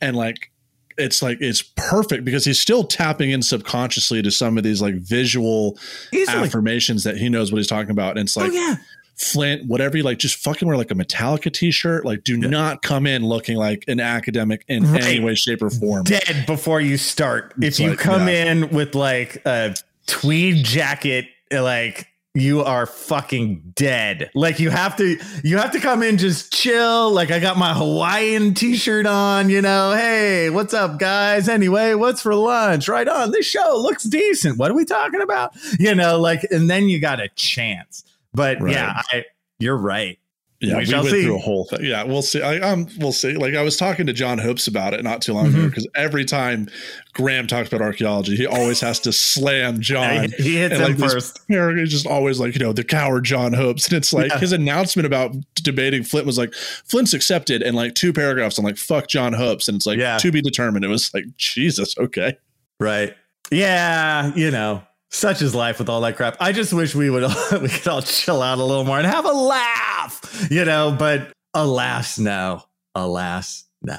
[0.00, 0.50] and like.
[0.98, 4.94] It's like it's perfect because he's still tapping in subconsciously to some of these like
[4.94, 5.78] visual
[6.10, 6.38] Easily.
[6.44, 8.16] affirmations that he knows what he's talking about.
[8.16, 8.76] And it's oh, like oh yeah.
[9.16, 12.04] Flint, whatever you like, just fucking wear like a Metallica t-shirt.
[12.04, 15.02] Like, do not come in looking like an academic in Right.
[15.04, 16.04] any way, shape, or form.
[16.04, 17.54] dead before you start.
[17.60, 18.52] It's if you like, come yeah.
[18.52, 19.74] in with like a
[20.06, 24.30] tweed jacket, like you are fucking dead.
[24.34, 27.10] Like you have to you have to come in just chill.
[27.10, 29.94] Like I got my Hawaiian t-shirt on, you know.
[29.94, 31.48] Hey, what's up guys?
[31.48, 32.86] Anyway, what's for lunch?
[32.88, 33.30] Right on.
[33.30, 34.58] This show looks decent.
[34.58, 35.54] What are we talking about?
[35.80, 38.04] You know, like and then you got a chance.
[38.36, 38.72] But Right.
[38.74, 39.24] yeah, I
[39.58, 40.18] you're right.
[40.60, 41.22] Yeah, we, we went see.
[41.24, 41.80] through a whole thing.
[41.84, 42.40] Yeah, we'll see.
[42.40, 43.34] I, um, we'll see.
[43.34, 45.58] Like I was talking to John Hoopes about it not too long Mm-hmm.
[45.58, 46.68] ago because every time
[47.12, 50.30] Graham talks about archaeology, he always has to slam John.
[50.38, 51.40] He, he hits And, him like, first.
[51.48, 53.88] is just always like, you know, the coward John Hoopes.
[53.88, 54.38] And it's like Yeah.
[54.38, 57.60] his announcement about debating Flint was like, Flint's accepted.
[57.62, 59.68] And like two paragraphs, I'm like, fuck John Hoopes.
[59.68, 60.16] And it's like, Yeah.
[60.18, 60.86] to be determined.
[60.86, 62.38] It was like, Jesus, okay.
[62.80, 63.14] Right.
[63.50, 66.36] Yeah, you know, such is life with all that crap.
[66.40, 67.22] I just wish we would
[67.60, 71.32] we could all chill out a little more and have a laugh, you know, but
[71.54, 72.62] alas no.
[72.94, 73.98] Alas no.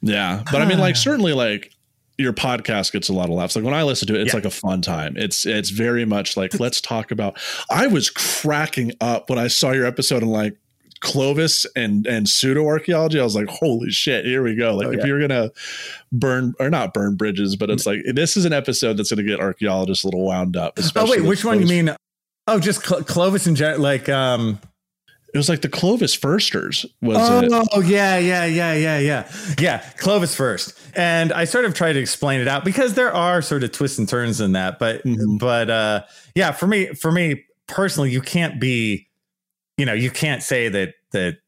[0.00, 0.42] Yeah.
[0.50, 1.72] But I mean, like, certainly, like,
[2.18, 3.56] your podcast gets a lot of laughs.
[3.56, 4.36] Like when I listen to it, it's Yeah.
[4.36, 5.14] like a fun time.
[5.16, 7.36] It's it's very much like let's talk about.
[7.70, 10.56] I was cracking up when I saw your episode and like
[11.02, 13.20] Clovis and and pseudo archaeology.
[13.20, 14.74] I was like, holy shit, here we go.
[14.76, 15.06] Like Oh, if yeah.
[15.06, 15.50] you're gonna
[16.12, 19.40] burn or not burn bridges, but it's like this is an episode that's gonna get
[19.40, 20.78] archaeologists a little wound up.
[20.96, 21.94] Oh wait, which one you mean?
[22.46, 24.58] Oh, just Cl- Clovis and Jen- like um.
[25.34, 26.84] It was like the Clovis Firsters.
[27.00, 27.50] Was it?
[27.72, 29.78] Oh yeah, yeah, yeah, yeah, yeah, yeah.
[29.96, 33.64] Clovis first, and I sort of try to explain it out because there are sort
[33.64, 34.78] of twists and turns in that.
[34.78, 35.38] But Mhm.
[35.38, 36.02] but uh,
[36.34, 39.08] yeah, for me, for me personally, you can't be,
[39.76, 41.38] you know, you can't say that that.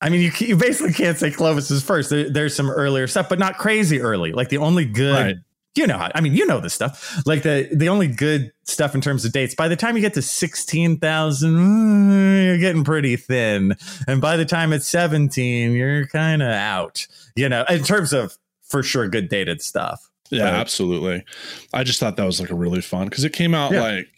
[0.00, 2.10] I mean, you you basically can't say Clovis is first.
[2.10, 4.32] There, there's some earlier stuff, but not crazy early.
[4.32, 5.36] Like the only good Right.
[5.76, 7.22] you know, I mean, you know this stuff.
[7.26, 9.54] Like the the only good stuff in terms of dates.
[9.54, 14.36] By the time you get to sixteen thousand, mm, you're getting pretty thin, and by
[14.36, 17.06] the time it's seventeen, you're kind of out.
[17.34, 20.10] You know, in terms of for sure good dated stuff.
[20.30, 21.24] Yeah, absolutely.
[21.72, 23.82] I just thought that was like a really fun because it came out Yeah.
[23.82, 24.08] like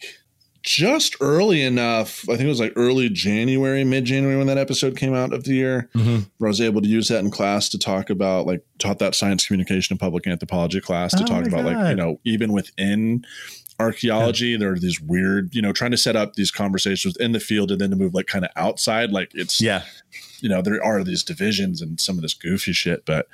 [0.67, 2.27] just early enough.
[2.27, 5.45] I think it was like early January, mid January when that episode came out of
[5.45, 5.89] the year.
[5.95, 6.23] Mm-hmm.
[6.37, 9.15] Where I was able to use that in class to talk about like taught that
[9.15, 13.25] science communication and public anthropology class to Oh talk about like you know even within
[13.79, 17.39] archaeology there are these weird you know trying to set up these conversations in the
[17.39, 19.83] field and then to move like kind of outside like it's Yeah,
[20.41, 23.27] you know there are these divisions and some of this goofy shit but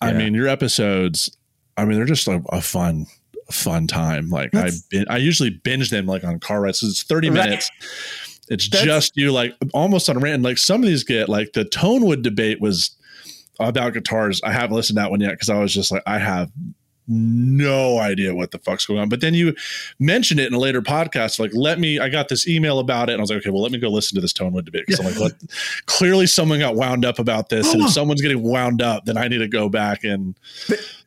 [0.00, 1.36] i mean your episodes
[1.76, 3.06] i mean they're just like a fun
[3.50, 6.86] fun time like i That's- bin- i usually binge them like on car rides so
[6.86, 7.44] it's 30 Right.
[7.44, 7.70] minutes
[8.48, 11.52] it's That's- just you like almost on a rant like some of these get like
[11.52, 12.90] the tonewood debate was
[13.60, 16.18] about guitars i haven't listened to that one yet because i was just like i
[16.18, 16.50] have
[17.08, 19.08] no idea what the fuck's going on.
[19.08, 19.56] But then you
[19.98, 21.40] mentioned it in a later podcast.
[21.40, 23.14] Like, let me, I got this email about it.
[23.14, 24.86] And I was like, okay, well, let me go listen to this Tonewood debate.
[24.86, 25.32] Cause I'm like, what?
[25.86, 27.74] Clearly someone got wound up about this.
[27.74, 30.36] And if someone's getting wound up, then I need to go back and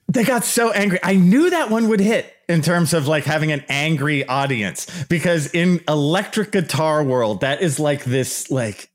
[0.07, 0.99] they got so angry.
[1.03, 5.53] I knew that one would hit in terms of like having an angry audience because
[5.53, 8.89] in electric guitar world, that is like this like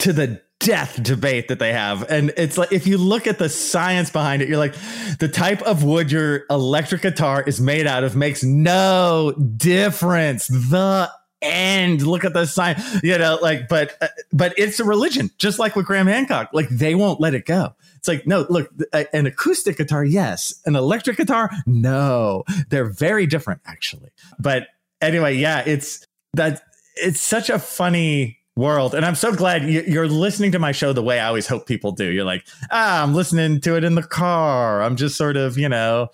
[0.00, 2.10] to the death debate that they have.
[2.10, 4.74] And it's like if you look at the science behind it, you're like,
[5.18, 10.48] the type of wood your electric guitar is made out of makes no difference.
[10.48, 11.10] The
[11.46, 12.02] end.
[12.02, 12.76] Look at the sign.
[13.02, 16.50] You know, like, but uh, but it's a religion, just like with Graham Hancock.
[16.52, 17.74] Like they won't let it go.
[17.96, 20.60] It's like, no, look, a- an acoustic guitar, yes.
[20.66, 22.44] An electric guitar, no.
[22.68, 24.10] They're very different, actually.
[24.38, 24.68] But
[25.00, 26.62] anyway, yeah, it's that
[26.96, 28.94] it's such a funny world.
[28.94, 31.66] And I'm so glad you- you're listening to my show the way I always hope
[31.66, 32.04] people do.
[32.10, 34.82] You're like, ah, I'm listening to it in the car.
[34.82, 36.08] I'm just sort of, you know,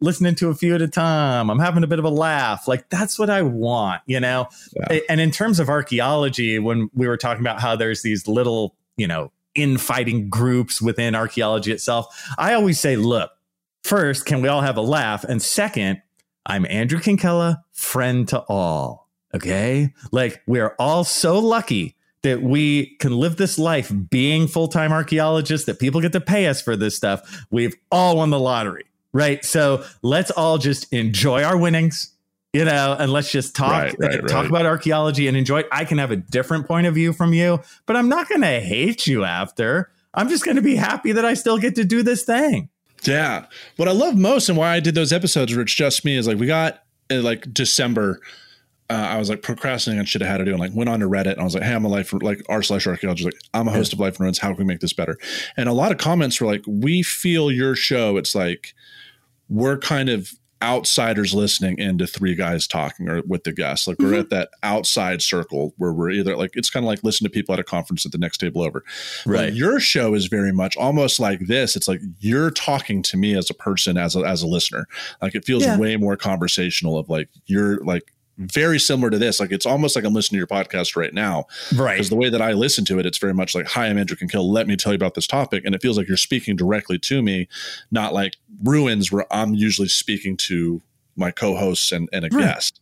[0.00, 1.50] listening to a few at a time.
[1.50, 2.68] I'm having a bit of a laugh.
[2.68, 4.48] Like that's what I want, you know?
[4.90, 5.00] Yeah.
[5.08, 9.06] And in terms of archaeology, when we were talking about how there's these little, you
[9.06, 12.06] know, infighting groups within archaeology itself,
[12.38, 13.30] I always say, look,
[13.82, 15.24] first, can we all have a laugh?
[15.24, 16.02] And second,
[16.46, 19.08] I'm Andrew Kinkella, friend to all.
[19.34, 19.92] Okay.
[20.12, 25.66] Like we're all so lucky that we can live this life being full time archaeologists,
[25.66, 27.46] that people get to pay us for this stuff.
[27.50, 28.84] We've all won the lottery.
[29.12, 29.44] Right.
[29.44, 32.12] So let's all just enjoy our winnings,
[32.52, 34.46] you know, and let's just talk, Right, right, talk right.
[34.50, 35.68] about archaeology and enjoy it.
[35.72, 38.60] I can have a different point of view from you, but I'm not going to
[38.60, 39.90] hate you after.
[40.14, 42.68] I'm just going to be happy that I still get to do this thing.
[43.04, 43.46] Yeah.
[43.76, 46.26] What I love most and why I did those episodes where it's just me is
[46.26, 48.20] like we got in like December.
[48.90, 51.00] Uh, I was like procrastinating on shit I had to do and like went on
[51.00, 53.26] to Reddit and I was like, hey, I'm a life like r slash archaeologist.
[53.26, 54.38] Like I'm a host of Life in Ruins.
[54.38, 55.18] How can we make this better?
[55.56, 58.16] And a lot of comments were like, we feel your show.
[58.16, 58.74] It's like
[59.48, 63.86] we're kind of outsiders listening into three guys talking or with the guests.
[63.86, 64.20] Like we're mm-hmm.
[64.20, 67.52] at that outside circle where we're either like it's kind of like listening to people
[67.52, 68.84] at a conference at the next table over.
[69.24, 71.76] But your show is very much almost like this.
[71.76, 74.86] It's like you're talking to me as a person, as a, as a listener.
[75.22, 75.78] Like it feels Yeah.
[75.78, 76.98] way more conversational.
[76.98, 79.40] Of like you're like very similar to this.
[79.40, 81.46] Like it's almost like I'm listening to your podcast right now.
[81.74, 81.94] Right.
[81.94, 84.16] Because the way that I listen to it, it's very much like, "Hi, I'm Andrew
[84.16, 84.44] Kinkill.
[84.48, 87.20] Let me tell you about this topic," and it feels like you're speaking directly to
[87.22, 87.48] me,
[87.90, 90.80] not like ruins where I'm usually speaking to
[91.16, 92.44] my co-hosts and, and a Right.
[92.54, 92.80] guest.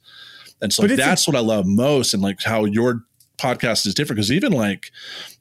[0.60, 3.02] And so But that's what I love most, and like how your
[3.38, 4.90] podcast is different because even like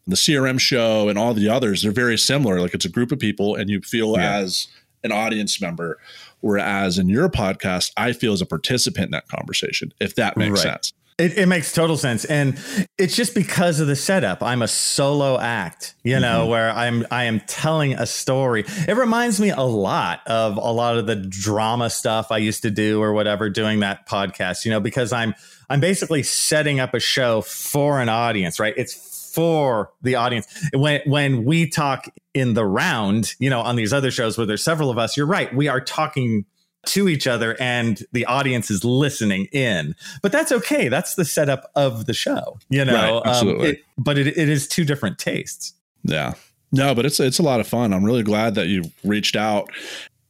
[0.08, 2.60] the CRM show and all the others, they're very similar.
[2.62, 4.38] Like it's a group of people, and you feel Yeah.
[4.38, 4.68] as
[5.04, 6.00] an audience member.
[6.42, 10.64] Whereas in your podcast, I feel as a participant in that conversation, if that makes
[10.64, 10.74] Right.
[10.74, 10.94] sense.
[11.18, 12.60] It, it makes total sense, and
[12.98, 14.44] it's just because of the setup.
[14.44, 16.50] I'm a solo act, you know, mm-hmm.
[16.50, 18.66] where I'm I am telling a story.
[18.86, 22.70] It reminds me a lot of a lot of the drama stuff I used to
[22.70, 25.36] do or whatever doing that podcast, you know, because I'm
[25.70, 28.74] I'm basically setting up a show for an audience, right?
[28.76, 30.48] It's for the audience.
[30.74, 34.64] When when we talk in the round, you know, on these other shows where there's
[34.64, 36.46] several of us, you're right, we are talking
[36.86, 39.96] to each other and the audience is listening in.
[40.22, 40.88] But that's okay.
[40.88, 43.20] That's the setup of the show, you know.
[43.20, 43.68] Right, absolutely.
[43.68, 45.74] Um, it, but it, it is two different tastes.
[46.04, 46.36] Yeah.
[46.72, 47.94] No, but it's it's a lot of fun.
[47.94, 49.70] I'm really glad that you reached out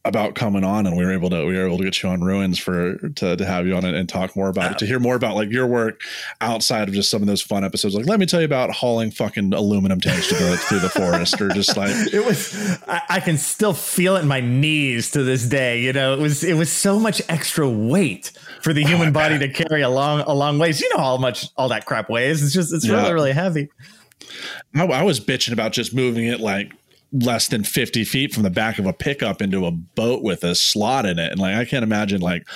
[0.08, 2.22] about coming on and we were able to we were able to get you on
[2.22, 4.98] ruins for to, to have you on it and talk more about it to hear
[4.98, 6.00] more about like your work
[6.40, 7.94] outside of just some of those fun episodes.
[7.94, 11.40] Like let me tell you about hauling fucking aluminum tanks to go through the forest
[11.40, 12.54] or just like it was
[12.88, 16.14] I, I can still feel it in my knees to this day you know?
[16.14, 18.32] It was it was so much extra weight
[18.62, 20.80] for the human body to carry along a long ways.
[20.80, 22.42] You know how much all that crap weighs.
[22.42, 23.00] It's just it's Yeah.
[23.02, 23.68] really really heavy.
[24.74, 26.72] I, I was bitching about just moving it like
[27.20, 30.54] less than 50 feet from the back of a pickup into a boat with a
[30.54, 31.30] slot in it.
[31.32, 32.46] And like i can't imagine like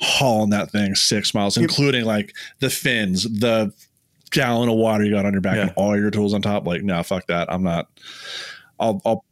[0.00, 3.72] hauling that thing six miles including like the fins the
[4.32, 5.62] gallon of water you got on your back Yeah.
[5.62, 6.66] and all your tools on top.
[6.66, 7.52] Like no fuck that.
[7.52, 7.88] I'm not
[8.80, 9.24] i'll, I'll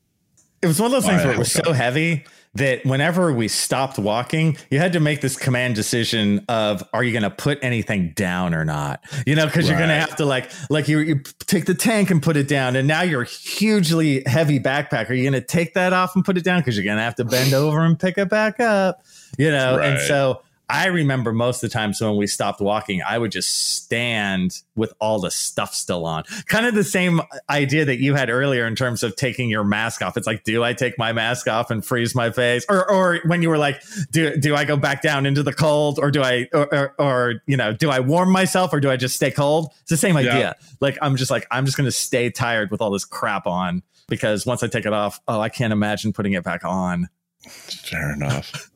[0.62, 2.24] It was one of those things where it was so heavy
[2.54, 7.12] that whenever we stopped walking, you had to make this command decision of are you
[7.12, 9.00] going to put anything down or not?
[9.26, 12.10] You know, because you're going to have to like like you you take the tank
[12.10, 15.10] and put it down, and now you're a hugely heavy backpack.
[15.10, 17.02] Are you going to take that off and put it down because you're going to
[17.02, 19.04] have to bend over and pick it back up?
[19.38, 20.42] You know, and so.
[20.70, 24.92] I remember most of the times when we stopped walking, I would just stand with
[25.00, 26.22] all the stuff still on.
[26.46, 30.00] Kind of the same idea that you had earlier in terms of taking your mask
[30.00, 30.16] off.
[30.16, 32.64] It's like, do I take my mask off and freeze my face?
[32.68, 35.98] Or, or when you were like, do, do I go back down into the cold
[35.98, 38.96] or do I, or, or, or, you know, do I warm myself or do I
[38.96, 39.72] just stay cold?
[39.80, 40.20] It's the same Yeah.
[40.32, 40.56] idea.
[40.80, 43.82] Like, I'm just like, I'm just going to stay tired with all this crap on
[44.08, 47.08] because once I take it off, oh, I can't imagine putting it back on.
[47.48, 48.70] Fair enough.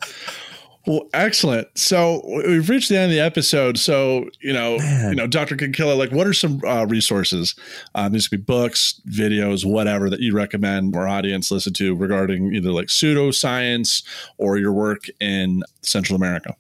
[0.86, 1.68] Well, excellent.
[1.78, 3.78] So we've reached the end of the episode.
[3.78, 5.10] So you know, Man.
[5.10, 7.54] you know, Doctor Kinkella, like, what are some uh, resources?
[7.94, 12.54] Um, these could be books, videos, whatever that you recommend our audience listen to regarding
[12.54, 14.02] either like pseudoscience
[14.36, 16.54] or your work in Central America.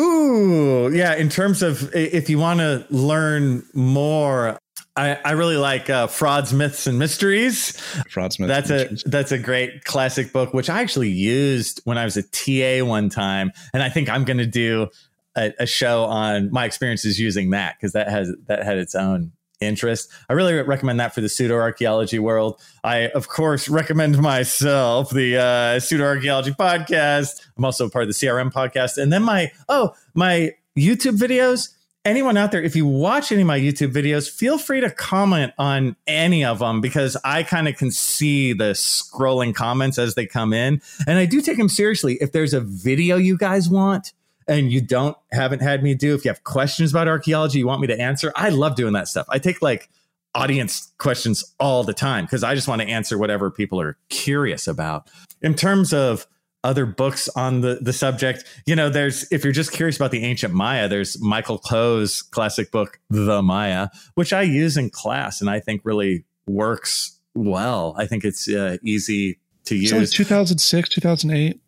[0.00, 1.14] Ooh, yeah.
[1.14, 4.58] In terms of if you want to learn more,
[4.96, 7.72] I, I really like uh, frauds, myths, and mysteries.
[8.08, 8.46] Fraudsmith.
[8.46, 12.22] That's a that's a great classic book, which I actually used when I was a
[12.22, 14.88] TA one time, and I think I'm going to do
[15.36, 19.32] a, a show on my experiences using that because that has that had its own
[19.60, 20.10] interest.
[20.28, 22.60] I really recommend that for the pseudo archaeology world.
[22.84, 27.44] I of course recommend myself the uh, pseudo archaeology podcast.
[27.56, 31.73] I'm also part of the CRM podcast, and then my oh my YouTube videos
[32.04, 35.52] anyone out there, if you watch any of my YouTube videos, feel free to comment
[35.58, 40.26] on any of them because I kind of can see the scrolling comments as they
[40.26, 40.80] come in.
[41.06, 42.18] And I do take them seriously.
[42.20, 44.12] If there's a video you guys want
[44.46, 47.80] and you don't haven't had me do, if you have questions about archaeology you want
[47.80, 49.26] me to answer, I love doing that stuff.
[49.28, 49.88] I take like
[50.34, 54.66] audience questions all the time because I just want to answer whatever people are curious
[54.66, 55.08] about.
[55.40, 56.26] In terms of
[56.64, 60.24] other books on the, the subject, you know, there's, if you're just curious about the
[60.24, 65.48] ancient Maya, there's Michael Coe's classic book, The Maya, which I use in class and
[65.48, 67.94] I think really works well.
[67.98, 71.60] I think it's uh, easy to It's like use 2006, 2008.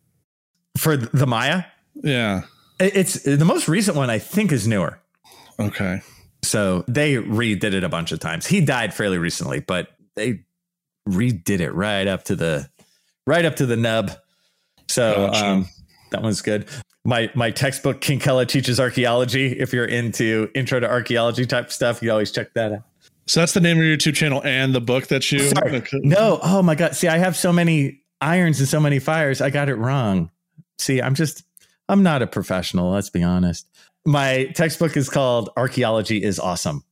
[0.77, 1.65] for The Maya.
[1.95, 2.43] Yeah.
[2.81, 5.01] It's the most recent one, I think, is newer.
[5.59, 6.03] Okay.
[6.43, 8.47] So they redid it a bunch of times.
[8.47, 10.41] He died fairly recently, but they
[11.09, 12.69] redid it right up to the
[13.27, 14.11] right up to the nub.
[14.89, 15.47] So Gotcha.
[15.47, 15.69] um,
[16.11, 16.67] that one's good.
[17.05, 19.59] My my textbook Kinkella teaches archaeology.
[19.59, 22.83] If you're into intro to archaeology type stuff, you always check that out.
[23.27, 25.51] So that's the name of your YouTube channel and the book that you.
[26.05, 26.95] No, oh my god.
[26.95, 29.41] See, I have so many irons and so many fires.
[29.41, 30.31] I got it wrong.
[30.79, 31.43] See, I'm just
[31.89, 33.69] I'm not a professional, let's be honest.
[34.05, 36.85] My textbook is called Archaeology is Awesome.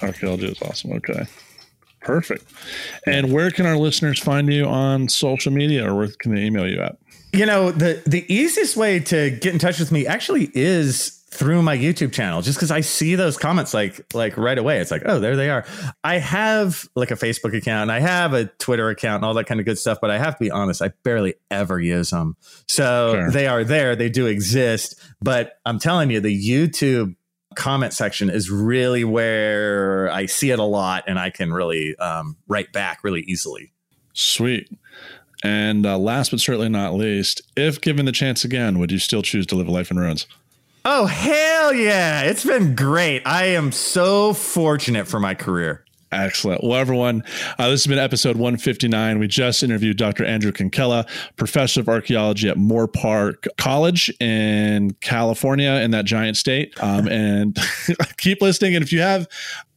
[0.00, 0.92] Archaeology is awesome.
[0.92, 1.26] Okay.
[2.00, 2.44] Perfect.
[3.06, 6.68] And where can our listeners find you on social media or where can they email
[6.68, 6.96] you at?
[7.32, 11.62] You know, the the easiest way to get in touch with me actually is through
[11.62, 14.80] my YouTube channel just because I see those comments like like right away.
[14.80, 15.64] It's like, oh, there they are.
[16.04, 19.46] I have like a Facebook account, and I have a Twitter account and all that
[19.46, 22.36] kind of good stuff, but I have to be honest, I barely ever use them.
[22.68, 23.30] So Sure.
[23.30, 27.16] they are there, they do exist, but I'm telling you, the YouTube
[27.56, 32.36] comment section is really where I see it a lot and I can really um,
[32.46, 33.72] write back really easily.
[34.14, 34.68] Sweet.
[35.42, 39.22] And uh, last but certainly not least, if given the chance again, would you still
[39.22, 40.26] choose to live a life in ruins?
[40.84, 42.22] Oh, hell yeah.
[42.22, 43.22] It's been great.
[43.24, 45.84] I am so fortunate for my career.
[46.12, 46.62] Excellent.
[46.62, 47.22] Well, everyone,
[47.58, 49.18] uh, this has been episode 159.
[49.18, 50.26] We just interviewed Dr.
[50.26, 56.74] Andrew Kinkella, professor of archaeology at Moorpark College in California, in that giant state.
[56.82, 57.58] Um, and
[58.18, 58.74] keep listening.
[58.74, 59.26] And if you have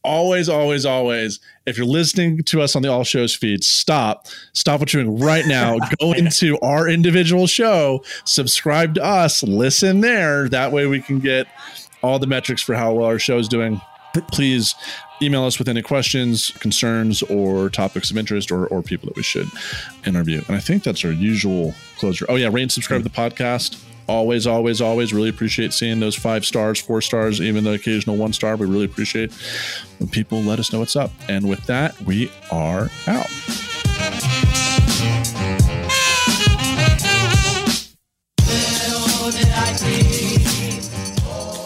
[0.06, 4.80] always, always, always, if you're listening to us on the All Shows feed, stop, stop
[4.80, 5.78] what you're doing right now.
[6.00, 10.48] Go into our individual show, subscribe to us, listen there.
[10.48, 11.46] That way we can get
[12.02, 13.80] all the metrics for how well our show is doing.
[14.32, 14.74] Please
[15.20, 19.22] email us with any questions, concerns, or topics of interest, or, or people that we
[19.22, 19.48] should
[20.06, 20.40] interview.
[20.48, 22.24] And I think that's our usual closure.
[22.28, 26.14] Oh, yeah, rate and subscribe to the podcast always, always, always really appreciate seeing those
[26.14, 28.56] five stars, four stars, even the occasional one star.
[28.56, 29.32] We really appreciate
[29.98, 31.10] when people let us know what's up.
[31.28, 33.30] And with that, we are out.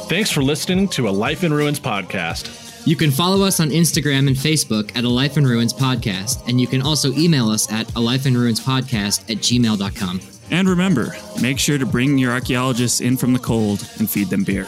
[0.08, 2.60] Thanks for listening to a Life in Ruins podcast.
[2.86, 6.60] You can follow us on Instagram and Facebook at A Life in Ruins Podcast, and
[6.60, 10.39] you can also email us at a life in ruins podcast at gmail.com.
[10.50, 14.44] And remember, make sure to bring your archaeologists in from the cold and feed them
[14.44, 14.66] beer.